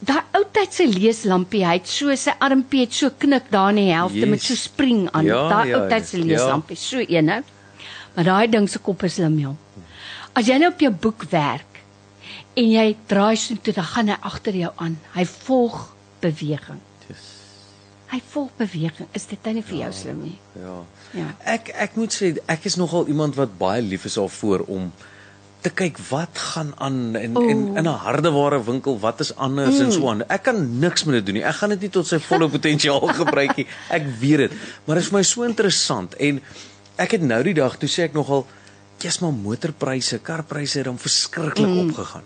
[0.00, 3.82] Daai ou tyd se leeslampie, hy het so sy armpie het so knik daar in
[3.82, 4.30] die helfte Yes.
[4.32, 5.24] met so spring aan.
[5.28, 6.24] Ja, daai ja, ou tyd se ja.
[6.24, 7.42] leeslampie, so een nou.
[8.14, 9.56] Maar daai ding se kop is lim jong.
[10.32, 11.82] As jy nou op jou boek werk
[12.56, 14.96] en jy draai so toe dan gaan hy agter jou aan.
[15.14, 16.80] Hy volg beweging.
[18.10, 19.06] Hy volg beweging.
[19.14, 20.38] Is dit nou nie vir jou slim nie?
[20.58, 20.78] Ja.
[21.14, 21.28] Ja.
[21.52, 24.88] Ek ek moet sê ek is nogal iemand wat baie lief is daarvoor om
[25.60, 27.50] te kyk wat gaan aan in Oeh.
[27.50, 29.84] en in 'n hardeware winkel wat is anders mm.
[29.84, 30.22] en so aan.
[30.28, 31.44] Ek kan niks met dit doen nie.
[31.44, 33.66] Ek gaan dit nie tot sy volle potensiaal gebruik nie.
[33.88, 34.52] Ek weet dit.
[34.84, 36.40] Maar dit is vir my so interessant en
[36.96, 38.46] ek het nou die dag toe sê ek nogal
[39.00, 41.88] jy's maar motorpryse, karpryse het dan verskriklik mm.
[41.88, 42.24] opgegaan.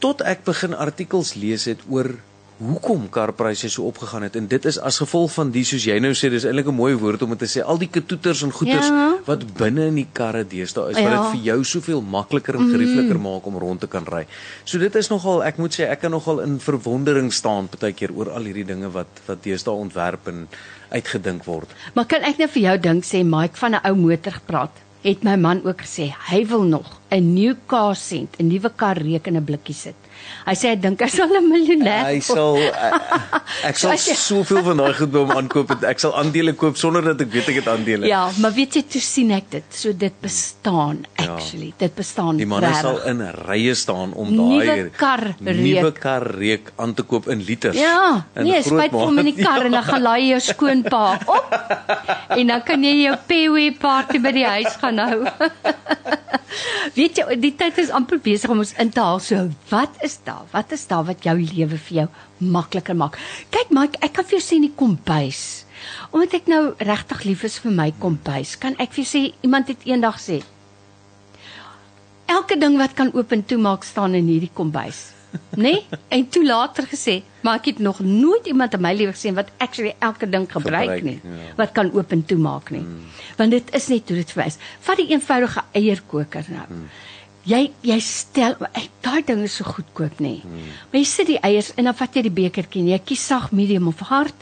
[0.00, 2.14] Tot ek begin artikels lees het oor
[2.60, 6.12] hoekom karpryse so opgegaan het en dit is as gevolg van die soos jy nou
[6.12, 9.16] sê dis eintlik 'n mooi woord om te sê al die katoeters en goeters Ja.
[9.26, 11.22] wat binne in die karre deesdae is wat Ja.
[11.22, 13.22] dit vir jou soveel makliker en geriefliker mm.
[13.22, 14.26] maak om rond te kan ry.
[14.64, 18.12] So dit is nogal ek moet sê ek kan nogal in verwondering staan baie keer
[18.12, 20.48] oor al hierdie dinge wat wat deesdae ontwerp en
[20.90, 21.68] uitgedink word.
[21.94, 24.70] Maar kan ek nou vir jou dink sê Mike van 'n ou motor gepraat?
[25.02, 28.96] Het my man ook gesê hy wil nog 'n nuwe kar sent, 'n nuwe kar
[28.98, 29.94] reek in 'n blikkie sit.
[30.46, 32.04] Hy sê hy dink hy sal 'n miljonair.
[32.10, 32.24] Hy word.
[32.30, 36.14] sal ek, ek sal jy- soveel van daai goed by hom aankoop en ek sal
[36.16, 38.06] aandele koop sonder dat ek weet ek het aandele.
[38.08, 39.64] Ja, maar weet jy toe sien ek dit.
[39.70, 41.72] So dit bestaan actually.
[41.78, 46.00] Dit bestaan Die manne sal in rye staan om Nuwe daai kar nuwe reuk.
[46.00, 47.76] kar reuk aan te koop in liters.
[47.76, 51.20] Ja, In nee, spyt vir hom in die kar en dan gaan laai jou skoonpa
[51.26, 51.46] op.
[52.40, 55.24] En dan kan jy jou pewe party by die huis gaan hou.
[56.98, 59.20] Weet jy, die tyd is amper besig om ons in te haal.
[59.24, 60.46] So, wat is daar?
[60.52, 62.06] Wat is daar wat jou lewe vir jou
[62.52, 63.18] makliker maak?
[63.54, 65.42] Kyk, Mike, ek kan vir jou sê in die kombuis.
[66.14, 69.70] Omdat ek nou regtig lief is vir my kombuis, kan ek vir jou sê iemand
[69.72, 70.40] het eendag sê
[72.30, 75.08] Elke ding wat kan oop en toe maak staan in hierdie kombuis.
[75.10, 75.16] Né?
[75.64, 75.98] Nee?
[76.14, 79.48] En toe later gesê, maar ek het nog nooit iemand in my lewe gesien wat
[79.58, 81.20] actually elke ding gebruik, Gebruik, nie.
[81.24, 81.54] ja.
[81.56, 82.80] Wat kan oop en toe maak nie.
[82.80, 83.06] Mm.
[83.36, 84.58] Want dit is net hoe dit vir my is.
[84.80, 86.66] Vat die eenvoudige eierkoker nou.
[86.68, 86.88] Mm.
[87.42, 88.56] Jy jy stel
[89.00, 90.42] daai ding is so goedkoop nê.
[90.44, 90.66] Mm.
[90.90, 93.50] Maar jy sit die eiers en dan vat jy die bekertjie en jy kies sag,
[93.52, 94.34] medium of hard.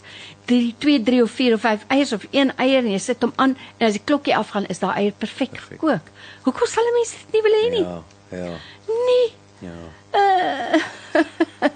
[0.49, 3.33] 3 2 3 of 4 of 5 eiers of een eier en jy sit hom
[3.37, 6.11] aan en as die klokkie afgaan is daai eier perfek gekook.
[6.43, 7.85] Hoekom sal 'n mens dit nie wil hê nie?
[7.85, 8.57] Ja, ja,
[8.89, 9.27] Nee.
[9.61, 9.77] ja.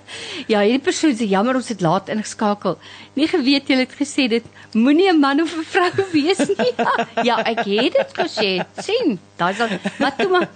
[0.50, 2.78] Ja, hierdie persoon sê jammer ons het laat ingeskakel.
[3.16, 6.72] Nie geweet jy het gesê dit moenie 'n man of 'n vrou wees nie.
[7.28, 8.50] ja, ek het dit gesê.
[8.78, 9.68] sien, daai sal
[9.98, 10.48] maar toe maar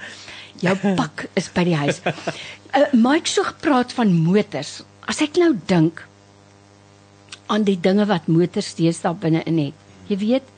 [0.60, 2.00] jou pak is by die huis.
[2.74, 4.82] Uh, Mike so gepraat van motors.
[5.06, 6.04] As ek nou dink
[7.46, 9.74] aan die dinge wat motors deesdae binne in het.
[10.08, 10.48] Jy weet,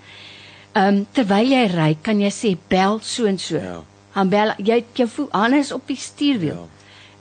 [0.72, 3.56] ehm um, terwyl jy ry, kan jy sê bel so en so.
[3.56, 3.82] Ja.
[4.14, 6.66] Dan bel jy jou aan is op die stuurwiel.
[6.66, 6.77] Ja.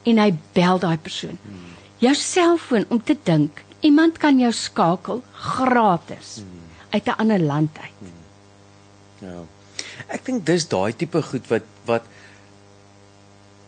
[0.08, 1.40] En hy bel daai persoon.
[2.04, 6.42] Jou selfoon om te dink, iemand kan jou skakel gratis
[6.90, 8.12] uit 'n ander land uit.
[9.20, 9.44] Ja.
[10.08, 12.04] Ek dink dis daai tipe goed wat wat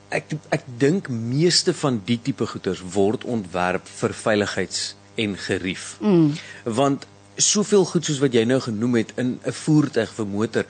[0.10, 5.97] ek ek dink meeste van die tipe goeders word ontwerp vir veiligheids en gerief.
[5.99, 6.34] Mm.
[6.63, 10.66] Want soveel goed soos wat jy nou genoem het in 'n voertuig vir motor.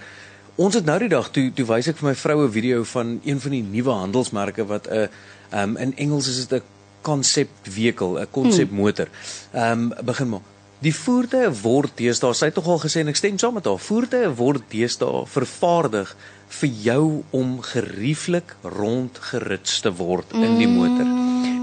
[0.56, 3.20] Ons het nou die dag toe toe wys ek vir my vrou 'n video van
[3.24, 5.10] een van die nuwe handelsmerke wat 'n
[5.54, 6.66] um, in Engels is dit 'n
[7.02, 9.08] concept vehicle, 'n konsep motor.
[9.54, 10.46] Ehm um, begin maar.
[10.80, 13.80] Die voertuie word deesdae, sy het tog al gesê en ek stem saam met haar,
[13.84, 16.16] voertuie word deesdae vervaardig
[16.62, 21.06] vir jou om gerieflik rondgerits te word in die motor.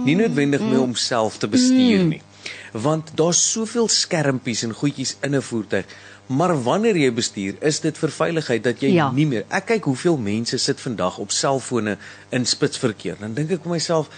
[0.06, 2.22] nie noodwendig meer om self te bestuur nie.
[2.72, 5.86] Want daar's soveel skermpies en goedjies in 'n voertuig.
[6.26, 9.10] Maar wanneer jy bestuur, is dit vir veiligheid dat jy Ja.
[9.10, 9.44] nie meer.
[9.48, 11.96] Ek kyk hoeveel mense sit vandag op selfone
[12.30, 13.16] in spitsverkeer.
[13.20, 14.08] Dan dink ek vir myself,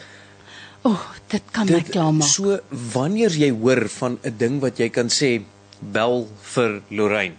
[0.84, 2.28] O, oh, dit kan my klaarmaak.
[2.28, 2.58] so
[2.92, 5.42] wanneer jy hoor van 'n ding wat jy kan sê
[5.80, 7.34] bel vir Lorraine.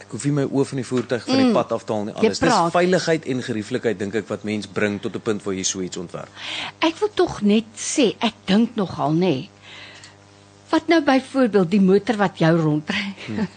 [0.00, 2.12] Ek hoef nie my oë van die voertuig van die pad af te haal nie.
[2.12, 2.18] Mm.
[2.18, 2.38] Alles.
[2.38, 5.80] Dis veiligheid en gerieflikheid dink ek wat mens bring tot 'n punt waar jy so
[5.80, 6.28] iets ontwerp.
[6.80, 9.48] Ek wil tog net sê, ek dink nogal nê.
[10.70, 13.14] Wat nou byvoorbeeld die motor wat jou rondry.
[13.26, 13.48] Hmm.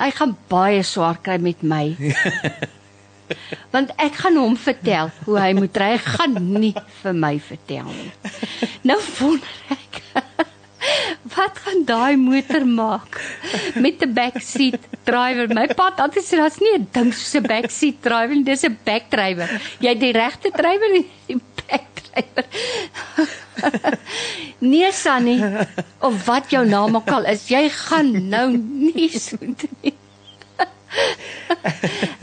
[0.00, 1.84] Hy gaan baie swaar kry met my.
[3.74, 5.92] Want ek gaan hom vertel hoe hy moet ry.
[5.94, 8.12] Hy gaan nie vir my vertel nie.
[8.82, 10.00] Nou wonder ek
[11.34, 13.20] Wat gaan daai motor maak
[13.74, 15.46] met 'n backseat driver?
[15.52, 18.78] My pad altyd sê daar's nie 'n ding soos 'n backseat driver nie, dis 'n
[18.84, 19.48] backdriver.
[19.80, 21.40] Jy het die regte drywer en die
[21.70, 22.46] backdriver.
[24.58, 25.66] nee Sunny,
[26.00, 29.94] of wat jou naam ook al is, jy gaan nou nie so doen nie.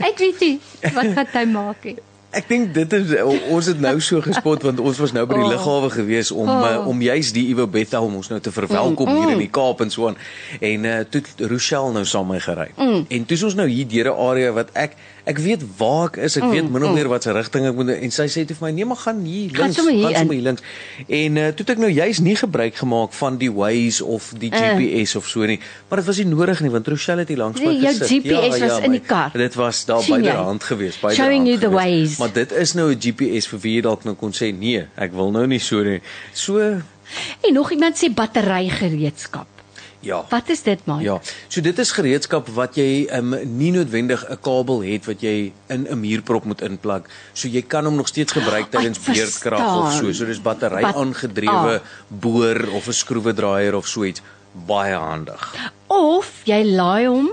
[0.04, 0.58] ek weet nie
[0.94, 1.96] wat gaan hy maak nie.
[2.36, 3.14] Ek dink dit is
[3.48, 5.52] ons het nou so gespot want ons was nou by die Oh.
[5.54, 6.60] lughawe gewees om Oh.
[6.68, 9.80] uh, om juis die Iwo Bethel om ons nou te verwelkom hier in die Kaap
[9.80, 10.18] en so aan.
[10.60, 12.68] En uh, toe Rochelle nou saam met my gery.
[12.76, 13.06] Mm.
[13.08, 14.96] En toe is ons nou hier deur 'n area wat ek
[15.28, 17.90] ek weet waar ek is, ek weet min of meer wat se rigting ek moet
[17.98, 19.56] en sy sê toe vir my nee maar gaan hier Mm.
[19.58, 20.62] Gaan links, sommer hier gaan sommer hier links.
[21.06, 24.50] En uh, toe het ek nou juis nie gebruik gemaak van die Waze of die
[24.50, 24.58] Uh.
[24.78, 25.58] GPS of so nie,
[25.88, 28.08] maar dit was nie nodig nie want Rochelle het hier langs my Nee, jou gesit.
[28.24, 29.30] GPS was in die my- kar.
[29.34, 30.20] Dit was daar Sien jy?
[30.22, 31.16] byderhand geweest, byderhand.
[31.20, 32.18] Showing you the ways.
[32.18, 35.12] Maar dit is nou 'n GPS vir wie jy dalk nou kon sê nee, ek
[35.12, 36.00] wil nou nie so nie.
[36.32, 36.58] So
[37.40, 39.46] En nog iemand sê batterygereedskap.
[40.08, 40.24] Ja.
[40.32, 41.02] Wat is dit man?
[41.04, 41.18] Ja,
[41.52, 45.86] so dit is gereedskap wat jy um, nie noodwendig 'n kabel het wat jy in
[45.90, 47.04] 'n muurprop moet inplug.
[47.32, 50.12] So jy kan hom nog steeds gebruik Ek tydens beerdkrag of so.
[50.12, 51.84] So dis battery Bat- aangedrewe ah.
[52.08, 54.22] boor of 'n skroewedraaier of so iets.
[54.66, 55.54] Baie handig.
[55.86, 57.28] Of jy laai hom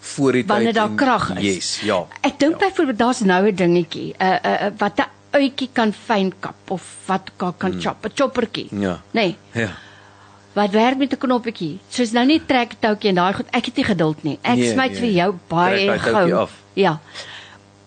[0.00, 1.42] Voor die wanneer tyd daar en- krag is.
[1.44, 2.06] Yes, ja.
[2.20, 2.66] Ek dink ja.
[2.66, 6.32] byvoorbeeld daar's nou 'n dingetjie, 'n uh, 'n uh, uh, wat 'n uitjie kan fyn
[6.40, 7.80] kap of wat kan kan mm.
[7.80, 8.68] chop, 'n choppertjie.
[8.70, 9.00] Ja.
[9.10, 9.68] Nee, Ja.
[10.60, 11.78] Wat werk met 'n knoppie.
[11.88, 13.46] Soos nou nie trek toutjie en daai goed.
[13.50, 14.38] Ek het nie geduld nie.
[14.42, 15.00] Ek Nee, smyt nee.
[15.00, 16.48] vir jou baie gou.
[16.74, 16.98] Ja.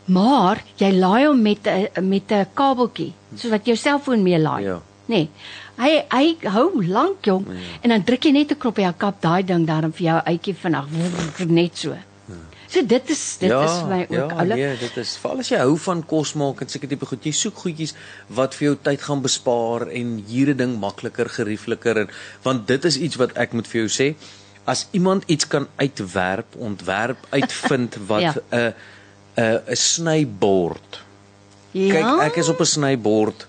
[0.06, 4.64] Maar jy laai hom met 'n met 'n kabeltjie, soos wat jou selfoon mee laai.
[4.64, 4.82] Ja.
[5.06, 5.30] Nee.
[5.78, 7.54] Hy hy hou lank jong ja.
[7.82, 10.56] en dan druk jy net 'n knoppie, hy kap daai ding daarom vir jou uitjie
[10.56, 10.86] vinnig
[11.48, 11.96] net so.
[12.74, 14.58] So dit is dit ja, is vir my ook ja, oulik.
[14.58, 17.26] nee, dit is veral as jy hou van kos maak en seker tipe goed.
[17.28, 17.94] Jy soek goedjies
[18.34, 22.10] wat vir jou tyd gaan bespaar en hier 'n ding makliker, geriefliker en
[22.42, 24.16] want dit is iets wat ek moet vir jou sê.
[24.66, 28.74] As iemand iets kan uitwerp, ontwerp, uitvind wat 'n Ja.
[29.38, 31.02] 'n 'n snybord.
[31.72, 31.94] Ja.
[31.94, 33.48] Kyk, ek is op 'n snybord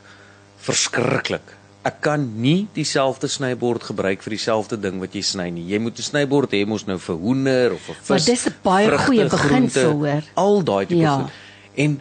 [0.59, 1.57] verskriklik.
[1.85, 5.67] Ek kan nie dieselfde snybord gebruik vir dieselfde ding wat jy sny nie.
[5.69, 8.09] Jy moet 'n snybord hê mos nou vir hoender of vir vis.
[8.09, 10.23] Maar dis 'n baie vrugte, goeie beginsel, hoor.
[10.35, 11.15] Al daai tipe Ja.
[11.17, 11.31] goed.
[11.75, 12.01] En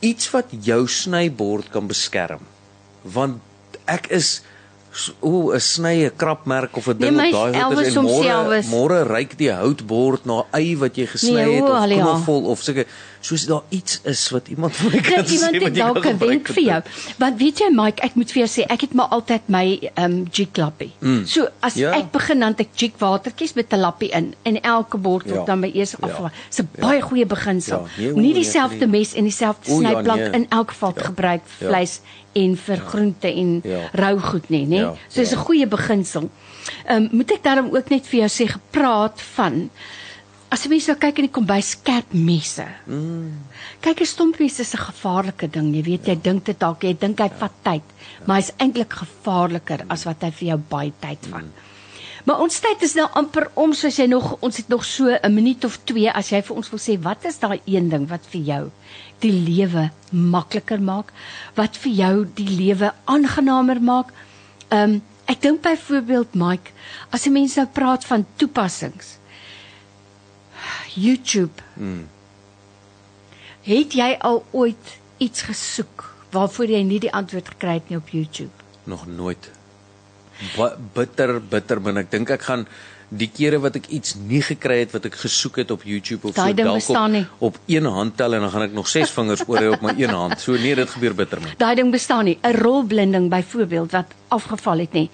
[0.00, 2.40] iets wat jou snybord kan beskerm.
[3.02, 3.40] Want
[3.86, 4.42] ek is
[5.20, 9.06] o, 'n sny 'n krapmerk of 'n ding Nee, op daai is en môre môre
[9.06, 12.62] ryk die houtbord na ei wat jy gesny Nee, het o, of al knofel of
[12.62, 12.86] sulke
[13.20, 15.94] soos daar iets is wat iemand vir my kan sê iemand wat het jy kan
[15.94, 16.82] dalk 'n gebruik wenk vir jou.
[17.18, 20.04] Want weet jy Mike, ek moet vir jou sê, ek het maar altyd my ehm
[20.04, 20.90] um, jig lappie.
[21.00, 21.26] Mm.
[21.26, 21.90] So as Ja.
[21.90, 21.98] ja.
[22.00, 25.44] ek begin dan ek jig watertjies met 'n lappie in en elke bord word Ja.
[25.44, 26.06] dan by eers Ja.
[26.06, 26.32] afgewaai.
[26.48, 27.86] Dis 'n baie goeie beginsel.
[27.96, 28.98] Ja, nee, o, nie nee, dieselfde nee.
[29.00, 30.30] mes en dieselfde O, ja, snyplank nee.
[30.32, 31.02] in elk geval Ja.
[31.04, 31.66] gebruik Ja.
[31.68, 32.00] vleis
[32.32, 33.88] en vir groente en Ja.
[33.92, 34.76] rou goed nie, nê?
[34.80, 35.42] Ja, So dis 'n ja.
[35.42, 36.30] goeie beginsel.
[36.86, 39.70] Ehm um, moet ek daarom ook net vir jou sê gepraat van
[40.50, 42.66] as jy mens nou kyk in die kombuis skerp messe.
[42.90, 43.38] Mm.
[43.80, 45.74] Kyk, 'n stompmes is 'n gevaarlike ding.
[45.74, 47.86] Jy weet, jy dink dit dalk, jy dink hy vat tyd,
[48.26, 51.46] maar hy's eintlik gevaarliker as wat hy vir jou baie tyd vat.
[52.26, 55.34] Maar ons tyd is nou amper om, soos jy nog ons het nog so 'n
[55.34, 58.26] minuut of 2 as jy vir ons wil sê wat is daai een ding wat
[58.26, 58.70] vir jou
[59.20, 61.12] die lewe makliker maak,
[61.54, 64.12] wat vir jou die lewe aangenamer maak.
[64.70, 66.72] Ehm um, ek dink byvoorbeeld Mike,
[67.12, 69.19] as 'n mens nou praat van toepassings.
[70.94, 71.62] YouTube.
[71.74, 72.08] Mm.
[73.62, 78.08] Het jy al ooit iets gesoek waarvoor jy nie die antwoord gekry het nie op
[78.08, 78.60] YouTube?
[78.90, 79.50] nog nooit
[80.56, 82.64] Ba bitter bitter min ek dink ek gaan
[83.10, 86.36] die kere wat ek iets nie gekry het wat ek gesoek het op YouTube of
[86.38, 89.42] Daai so dalk op, op een hand tel en dan gaan ek nog ses vingers
[89.48, 90.38] oor hê op my een hand.
[90.40, 91.56] So nee, dit gebeur bitter min.
[91.58, 92.38] Daai ding bestaan nie.
[92.40, 95.10] 'n Rolblinding byvoorbeeld wat afgeval het nie.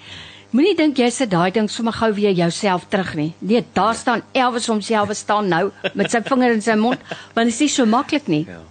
[0.57, 3.33] Moenie dink jy sit daai ding sommer gou weer jouself terug nie.
[3.45, 5.67] Nee, daar staan Elvis homself staan nou
[5.99, 7.03] met sy vinger in sy mond,
[7.37, 8.45] want dit is nie so maklik nie.
[8.49, 8.63] Ja.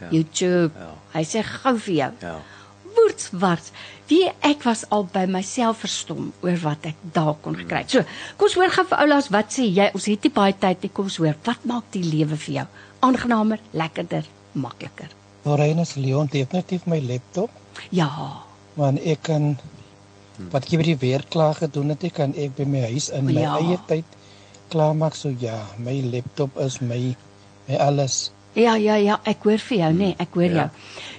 [0.00, 0.08] Ja.
[0.14, 0.72] YouTube.
[0.78, 0.92] Ja.
[1.18, 2.10] Hy sê gou vir jou.
[2.22, 2.36] Ja.
[2.94, 3.72] Woer voortswars.
[4.08, 7.90] Wie ek was al by myself verstom oor wat ek daar kon gekry het.
[7.92, 8.04] So,
[8.38, 9.90] kom ons hoor gou vir oulaas wat sê jy?
[9.96, 10.90] Ons het nie baie tyd nie.
[10.92, 11.36] Kom ons hoor.
[11.46, 12.66] Wat maak die lewe vir jou
[13.04, 14.24] aangenamer, lekkerder,
[14.56, 15.10] makliker?
[15.44, 17.50] Lorenus Leon definitief my laptop,
[17.92, 18.08] Ja.
[18.76, 19.58] want ek kan
[20.50, 23.40] wat ek by die werk klaar gedoen het, kan ek by my huis in my
[23.40, 23.56] Ja.
[23.58, 24.04] eie tyd
[24.72, 27.16] klaarmaak so ja, my laptop is my
[27.68, 28.30] my alles.
[28.54, 30.54] Ja, ja, ja, ek hoor vir jou, nê, nee, ek hoor Ja.
[30.54, 30.68] jou.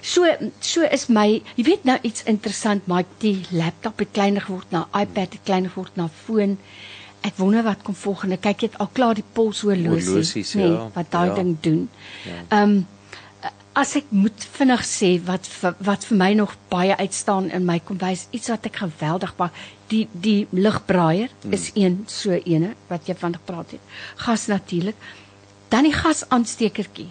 [0.02, 4.70] So so is my, jy weet nou iets interessant, maar die laptop het kleiner geword
[4.70, 6.58] na iPad het kleiner geword na foon.
[7.22, 8.36] Ek wonder wat kom volgende.
[8.36, 11.34] Kyk jy het al klaar die polshorlosie, nê, ja, wat daai ja.
[11.34, 11.88] ding doen.
[12.48, 12.86] Ehm um,
[13.76, 15.48] as ek moet vinnig sê wat
[15.84, 19.52] wat vir my nog baie uitstaan in my kombuis, iets wat ek geweldig maak,
[19.92, 21.52] die die ligbraaier Hmm.
[21.52, 23.80] is een so ene wat jy van gepraat het.
[24.16, 24.96] Gas natuurlik.
[25.68, 27.10] Dan die gasaanstekertjie.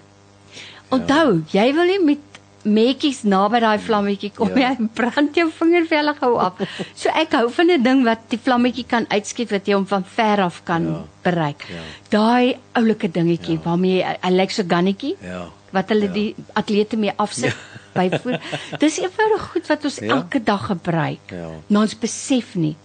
[0.90, 2.20] Onthou, jy wil nie met
[2.66, 4.72] metjies naby daai vlammetjie kom Ja.
[4.80, 6.54] jy brand jou vingervelle gou af.
[6.98, 10.04] So ek hou van 'n ding wat die vlammetjie kan uitskiet wat jy hom van
[10.04, 11.04] ver af kan Ja.
[11.24, 11.66] bereik.
[11.70, 11.82] Ja.
[12.10, 15.46] Daai oulike dingetjie waarmee jy hy lyk so gannetjie Ja.
[15.76, 16.14] Wat hulle Ja.
[16.14, 17.56] die atlete mee afsit
[17.98, 18.40] by voor.
[18.80, 20.16] Dis eenvoudig goed wat ons Ja.
[20.16, 21.32] elke dag gebruik.
[21.32, 21.50] Ja.
[21.68, 22.76] Maar ons besef nie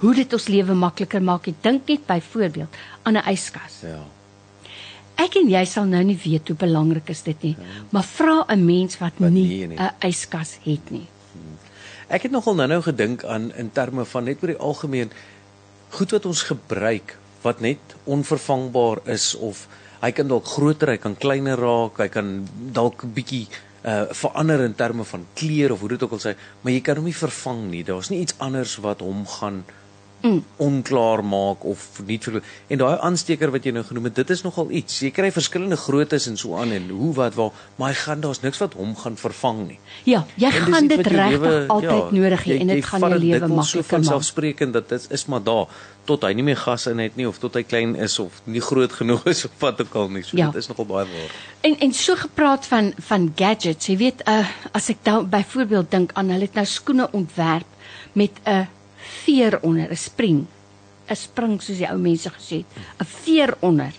[0.00, 1.48] hoe dit ons lewe makliker maak.
[1.50, 2.68] Ek dink net byvoorbeeld
[3.04, 3.82] aan 'n yskas.
[3.82, 4.00] Ja.
[5.16, 7.56] Ek en jy sal nou nie weet hoe belangrik is dit nie,
[7.90, 9.76] maar vra 'n mens wat, Wat nie nie nie.
[9.78, 11.06] 'n yskas het nie.
[12.08, 15.10] Ek het nogal nou-nou gedink aan in terme van net oor die algemeen
[15.90, 19.66] goed wat ons gebruik wat net onvervangbaar is of
[20.02, 23.46] hy kan dalk groter, hy kan kleiner raak, hy kan dalk 'n bietjie
[23.86, 26.96] uh verander in terme van kleur of hoe dit ook al sê, maar jy kan
[26.96, 27.84] hom nie vervang nie.
[27.84, 29.64] Daar's nie iets anders wat hom gaan
[30.22, 30.44] mm.
[30.56, 32.20] onklaar maak of nie
[32.68, 35.00] en daai aansteker wat jy nou genoem het, dit is nogal iets.
[35.04, 38.40] Jy kry verskillende groottes en so aan en hoe wat waar, maar hy gaan daar's
[38.44, 39.78] niks wat hom gaan vervang nie.
[40.04, 43.92] Ja, jy gaan dit regtig altyd nodig hê en dit gaan jou lewe makliker maak.
[43.96, 45.66] vanselfsprekend dat dit is maar daar
[46.06, 48.62] tot hy nie meer gas in het nie of tot hy klein is of nie
[48.62, 50.22] groot genoeg is of wat ook al nie.
[50.22, 50.46] So Ja.
[50.50, 51.34] dit is nogal baie waar.
[51.60, 56.12] En en so gepraat van van gadgets, jy weet, uh as ek nou byvoorbeeld dink
[56.14, 57.66] aan hulle het nou skoene ontwerp
[58.12, 58.66] met 'n
[59.24, 60.46] veer onder, 'n spring.
[61.08, 63.92] 'n Spring soos die ou mense gesê het, 'n veer onder.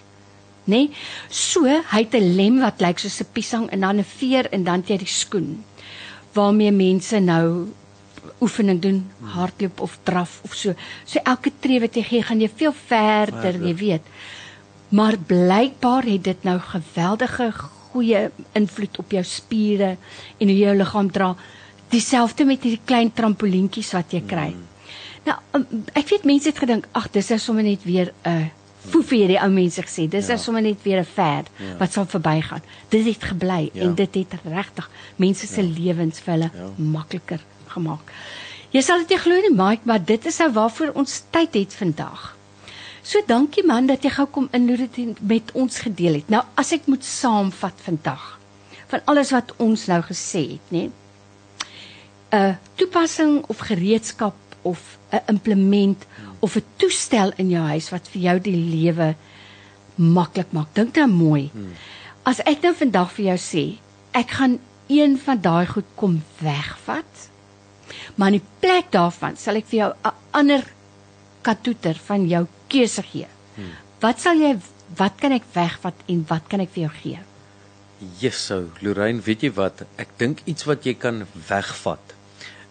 [0.68, 0.76] Nê?
[0.76, 0.90] Nee?
[1.30, 4.64] So, hy het 'n lem wat lyk soos 'n piesang en dan 'n veer en
[4.64, 5.64] dan het jy die skoen
[6.38, 7.68] waarmee mense nou
[8.44, 9.00] oefening doen,
[9.34, 10.74] hardloop of draf of so.
[11.06, 14.14] So elke tree wat jy gee, gaan jy veel verder, jy weet.
[14.90, 17.52] Maar blykbaar het dit nou geweldige
[17.92, 19.96] goeie invloed op jou spiere
[20.38, 21.34] en hoe jy jou liggaam dra.
[21.90, 24.50] Dieselfde met hierdie klein trampolientjies wat jy kry.
[24.54, 24.77] Mm.
[25.28, 25.66] Nou, um,
[25.98, 28.46] ek weet mense het gedink, ag, dis nou sommer net weer 'n uh,
[28.88, 30.08] foefie het die ou mense gesê.
[30.08, 30.34] Dis ja.
[30.36, 31.78] nou sommer net weer 'n fad ja.
[31.78, 32.64] wat sal verbygaan.
[32.90, 33.82] Dit het gebly Ja.
[33.84, 35.74] en dit het regtig mense se ja.
[35.80, 36.70] lewens vir hulle Ja.
[36.78, 38.12] makliker gemaak.
[38.72, 41.74] Jy sal dit nie glo nie, Mike, maar dit is nou waarvoor ons tyd het
[41.74, 42.38] vandag.
[43.02, 46.30] So dankie man dat jy gou kom inloer dit met ons gedeel het.
[46.30, 48.40] Nou as ek moet saamvat vandag
[48.88, 50.90] van alles wat ons nou gesê het, nê?
[52.32, 54.36] 'n Toepassing of gereedskap
[54.68, 56.06] of 'n implement
[56.40, 59.16] of 'n toestel in jou huis wat vir jou die lewe
[59.96, 60.74] maklik maak.
[60.74, 61.52] Dink nou mooi.
[62.24, 63.66] As ek nou vandag vir jou sê,
[64.12, 67.30] ek gaan een van daai goed kom wegvat,
[68.16, 70.64] maar in die plek daarvan sal ek vir jou 'n ander
[71.42, 73.28] katoeter van jou keuse gee.
[73.56, 73.72] Hmm.
[74.00, 74.58] Wat sal jy
[74.98, 77.20] wat kan ek wegvat en wat kan ek vir jou gee?
[78.20, 79.86] Jesuo, Lorraine, weet jy wat?
[79.98, 82.17] Ek dink iets wat jy kan wegvat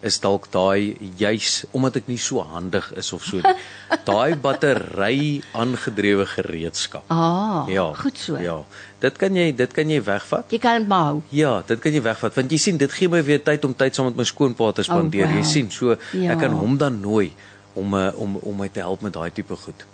[0.07, 3.41] is dalk daai juis omdat ek nie so handig is of so.
[4.09, 7.05] Daai battery aangedrewe gereedskap.
[7.11, 7.89] Ah, ja.
[7.95, 8.39] goed so.
[8.43, 8.57] Ja.
[9.03, 10.47] Dit kan jy dit kan jy wegvat.
[10.51, 11.21] Jy kan dit maar hou.
[11.35, 13.95] Ja, dit kan jy wegvat want jy sien dit gee my weer tyd om tyd
[13.95, 15.27] saam met my skoonpa te spandeer.
[15.29, 15.43] Oh, wow.
[15.43, 16.33] Jy sien, so Ja.
[16.35, 17.33] ek kan hom dan nooi
[17.77, 19.85] om uh, om om my te help met daai tipe goed.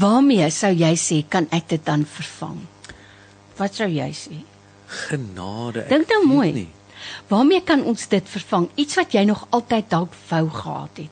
[0.00, 2.62] Waarmee sou jy sê kan ek dit dan vervang?
[3.58, 4.40] Wat sou jy sê?
[5.08, 5.86] Genade.
[5.90, 6.52] Dink nou mooi.
[6.52, 6.68] nie.
[7.28, 8.68] Waarmee kan ons dit vervang?
[8.74, 11.10] Iets wat jy nog altyd dalk wou gehad het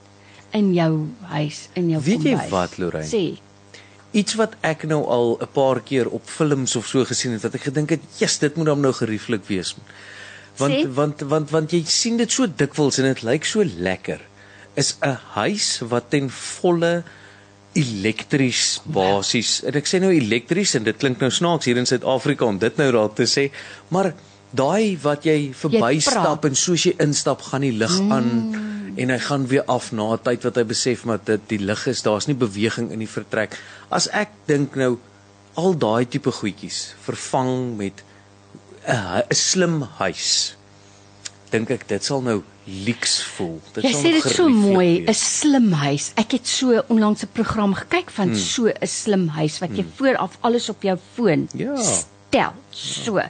[0.54, 2.50] in jou huis, in jou Weet jy kombuis.
[2.50, 3.08] wat, Lorraine?
[3.10, 3.40] Sê.
[4.14, 7.54] Iets wat ek nou al 'n paar keer op films of so gesien het wat
[7.54, 9.74] ek gedink het, "Jesus, dit moet dan nou gerieflik wees."
[10.56, 10.86] Want Sê.
[10.94, 14.20] want want want jy sien dit so dikwels en dit lyk so lekker.
[14.74, 17.02] Is 'n huis wat ten volle
[17.72, 19.62] elektries basies.
[19.66, 22.76] En ek sê nou elektries en dit klink nou snaaks hier in Suid-Afrika om dit
[22.76, 23.50] nou daar te sê,
[23.88, 24.14] maar
[24.54, 28.30] daai wat jy verbystap en soos jy instap gaan die lig aan
[28.96, 31.86] en hy gaan weer af na 'n tyd wat hy besef maar dit die lig
[31.86, 33.58] is, daar's nie beweging in die vertrek.
[33.90, 34.98] As ek dink nou
[35.56, 38.02] al daai tipe goedjies vervang met
[38.86, 40.56] 'n hu- 'n slim huis.
[41.50, 43.60] Dink ek dit sal nou leeks voel.
[43.74, 44.72] Dit Jy sal sê dit so gereflekteer.
[44.72, 46.12] mooi, 'n slim huis.
[46.16, 48.36] Ek het so onlangs 'n program gekyk van hmm.
[48.38, 49.92] so 'n slim huis wat jy hmm.
[49.96, 51.76] vooraf alles op jou foon Ja.
[51.76, 52.52] stel.
[52.70, 53.20] So.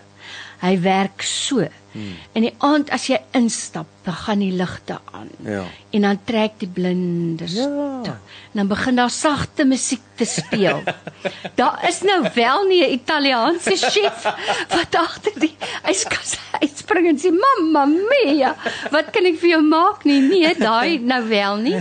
[0.61, 1.66] Hy werk so.
[1.94, 2.16] Hmm.
[2.34, 5.28] En die aand as jy instap, dan gaan die ligte aan.
[5.46, 5.62] Ja.
[5.94, 8.00] En dan trek die blindes Ja.
[8.02, 8.16] toe.
[8.50, 10.82] En dan begin daar sagte musiek te speel.
[11.61, 14.24] daar is nou wel nie 'n Italiaanse chef
[14.68, 15.55] wat agter die
[15.88, 18.57] yskas uitspring en sê mamma mia,
[18.90, 20.20] wat kan ek vir jou maak nie?
[20.20, 21.78] Nee, daai nou wel nie.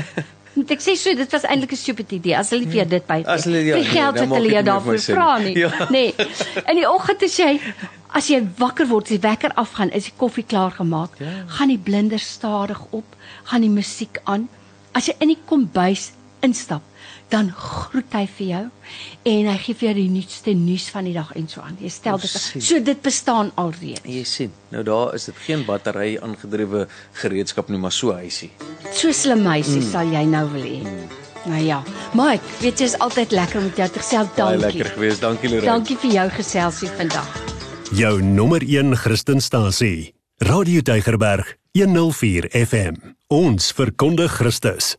[0.55, 3.23] Want ek sê so dit was eintlik 'n stupid idee as hulle jou dit by
[3.25, 5.53] As hulle- ja, die geld wat hulle jou daarvoor vra nie.
[5.53, 5.57] nie.
[5.63, 5.87] Ja.
[5.95, 6.13] Nee.
[6.69, 7.59] In die oggend as jy
[8.13, 11.09] as jy wakker word, as die wekker afgaan, is die koffie klaar gemaak.
[11.19, 11.25] Ja.
[11.47, 13.15] Gaan die blinders stadig op,
[13.49, 14.47] gaan die musiek aan.
[14.93, 16.81] As jy in die kombuis instap,
[17.33, 18.63] dan groet hy vir jou
[19.31, 21.77] en hy gee vir jou die nuutste nuus van die dag en so aan.
[21.81, 22.35] Jy stel dit
[22.67, 24.05] so dit bestaan alreeds.
[24.05, 26.85] Jy sien, nou daar is dit geen battery aangedrewe
[27.21, 28.51] gereedskap nie, maar so huisie.
[28.93, 29.89] So slim meisie mm.
[29.89, 30.79] sal jy nou wil hê.
[30.85, 31.19] Mm.
[31.43, 31.81] Nou ja,
[32.15, 34.29] Mike, weet jy is altyd lekker om met jou te gesels.
[34.37, 34.61] Baie Dankie.
[34.63, 35.23] lekker geweest.
[35.25, 35.71] Dankie Lorraine.
[35.73, 37.39] Dankie vir jou geselsie vandag.
[37.93, 40.13] Jou nommer 1 Christenstasie.
[40.43, 43.15] Radio Deugerberg 104 FM.
[43.27, 44.93] Ons verkondig Christus.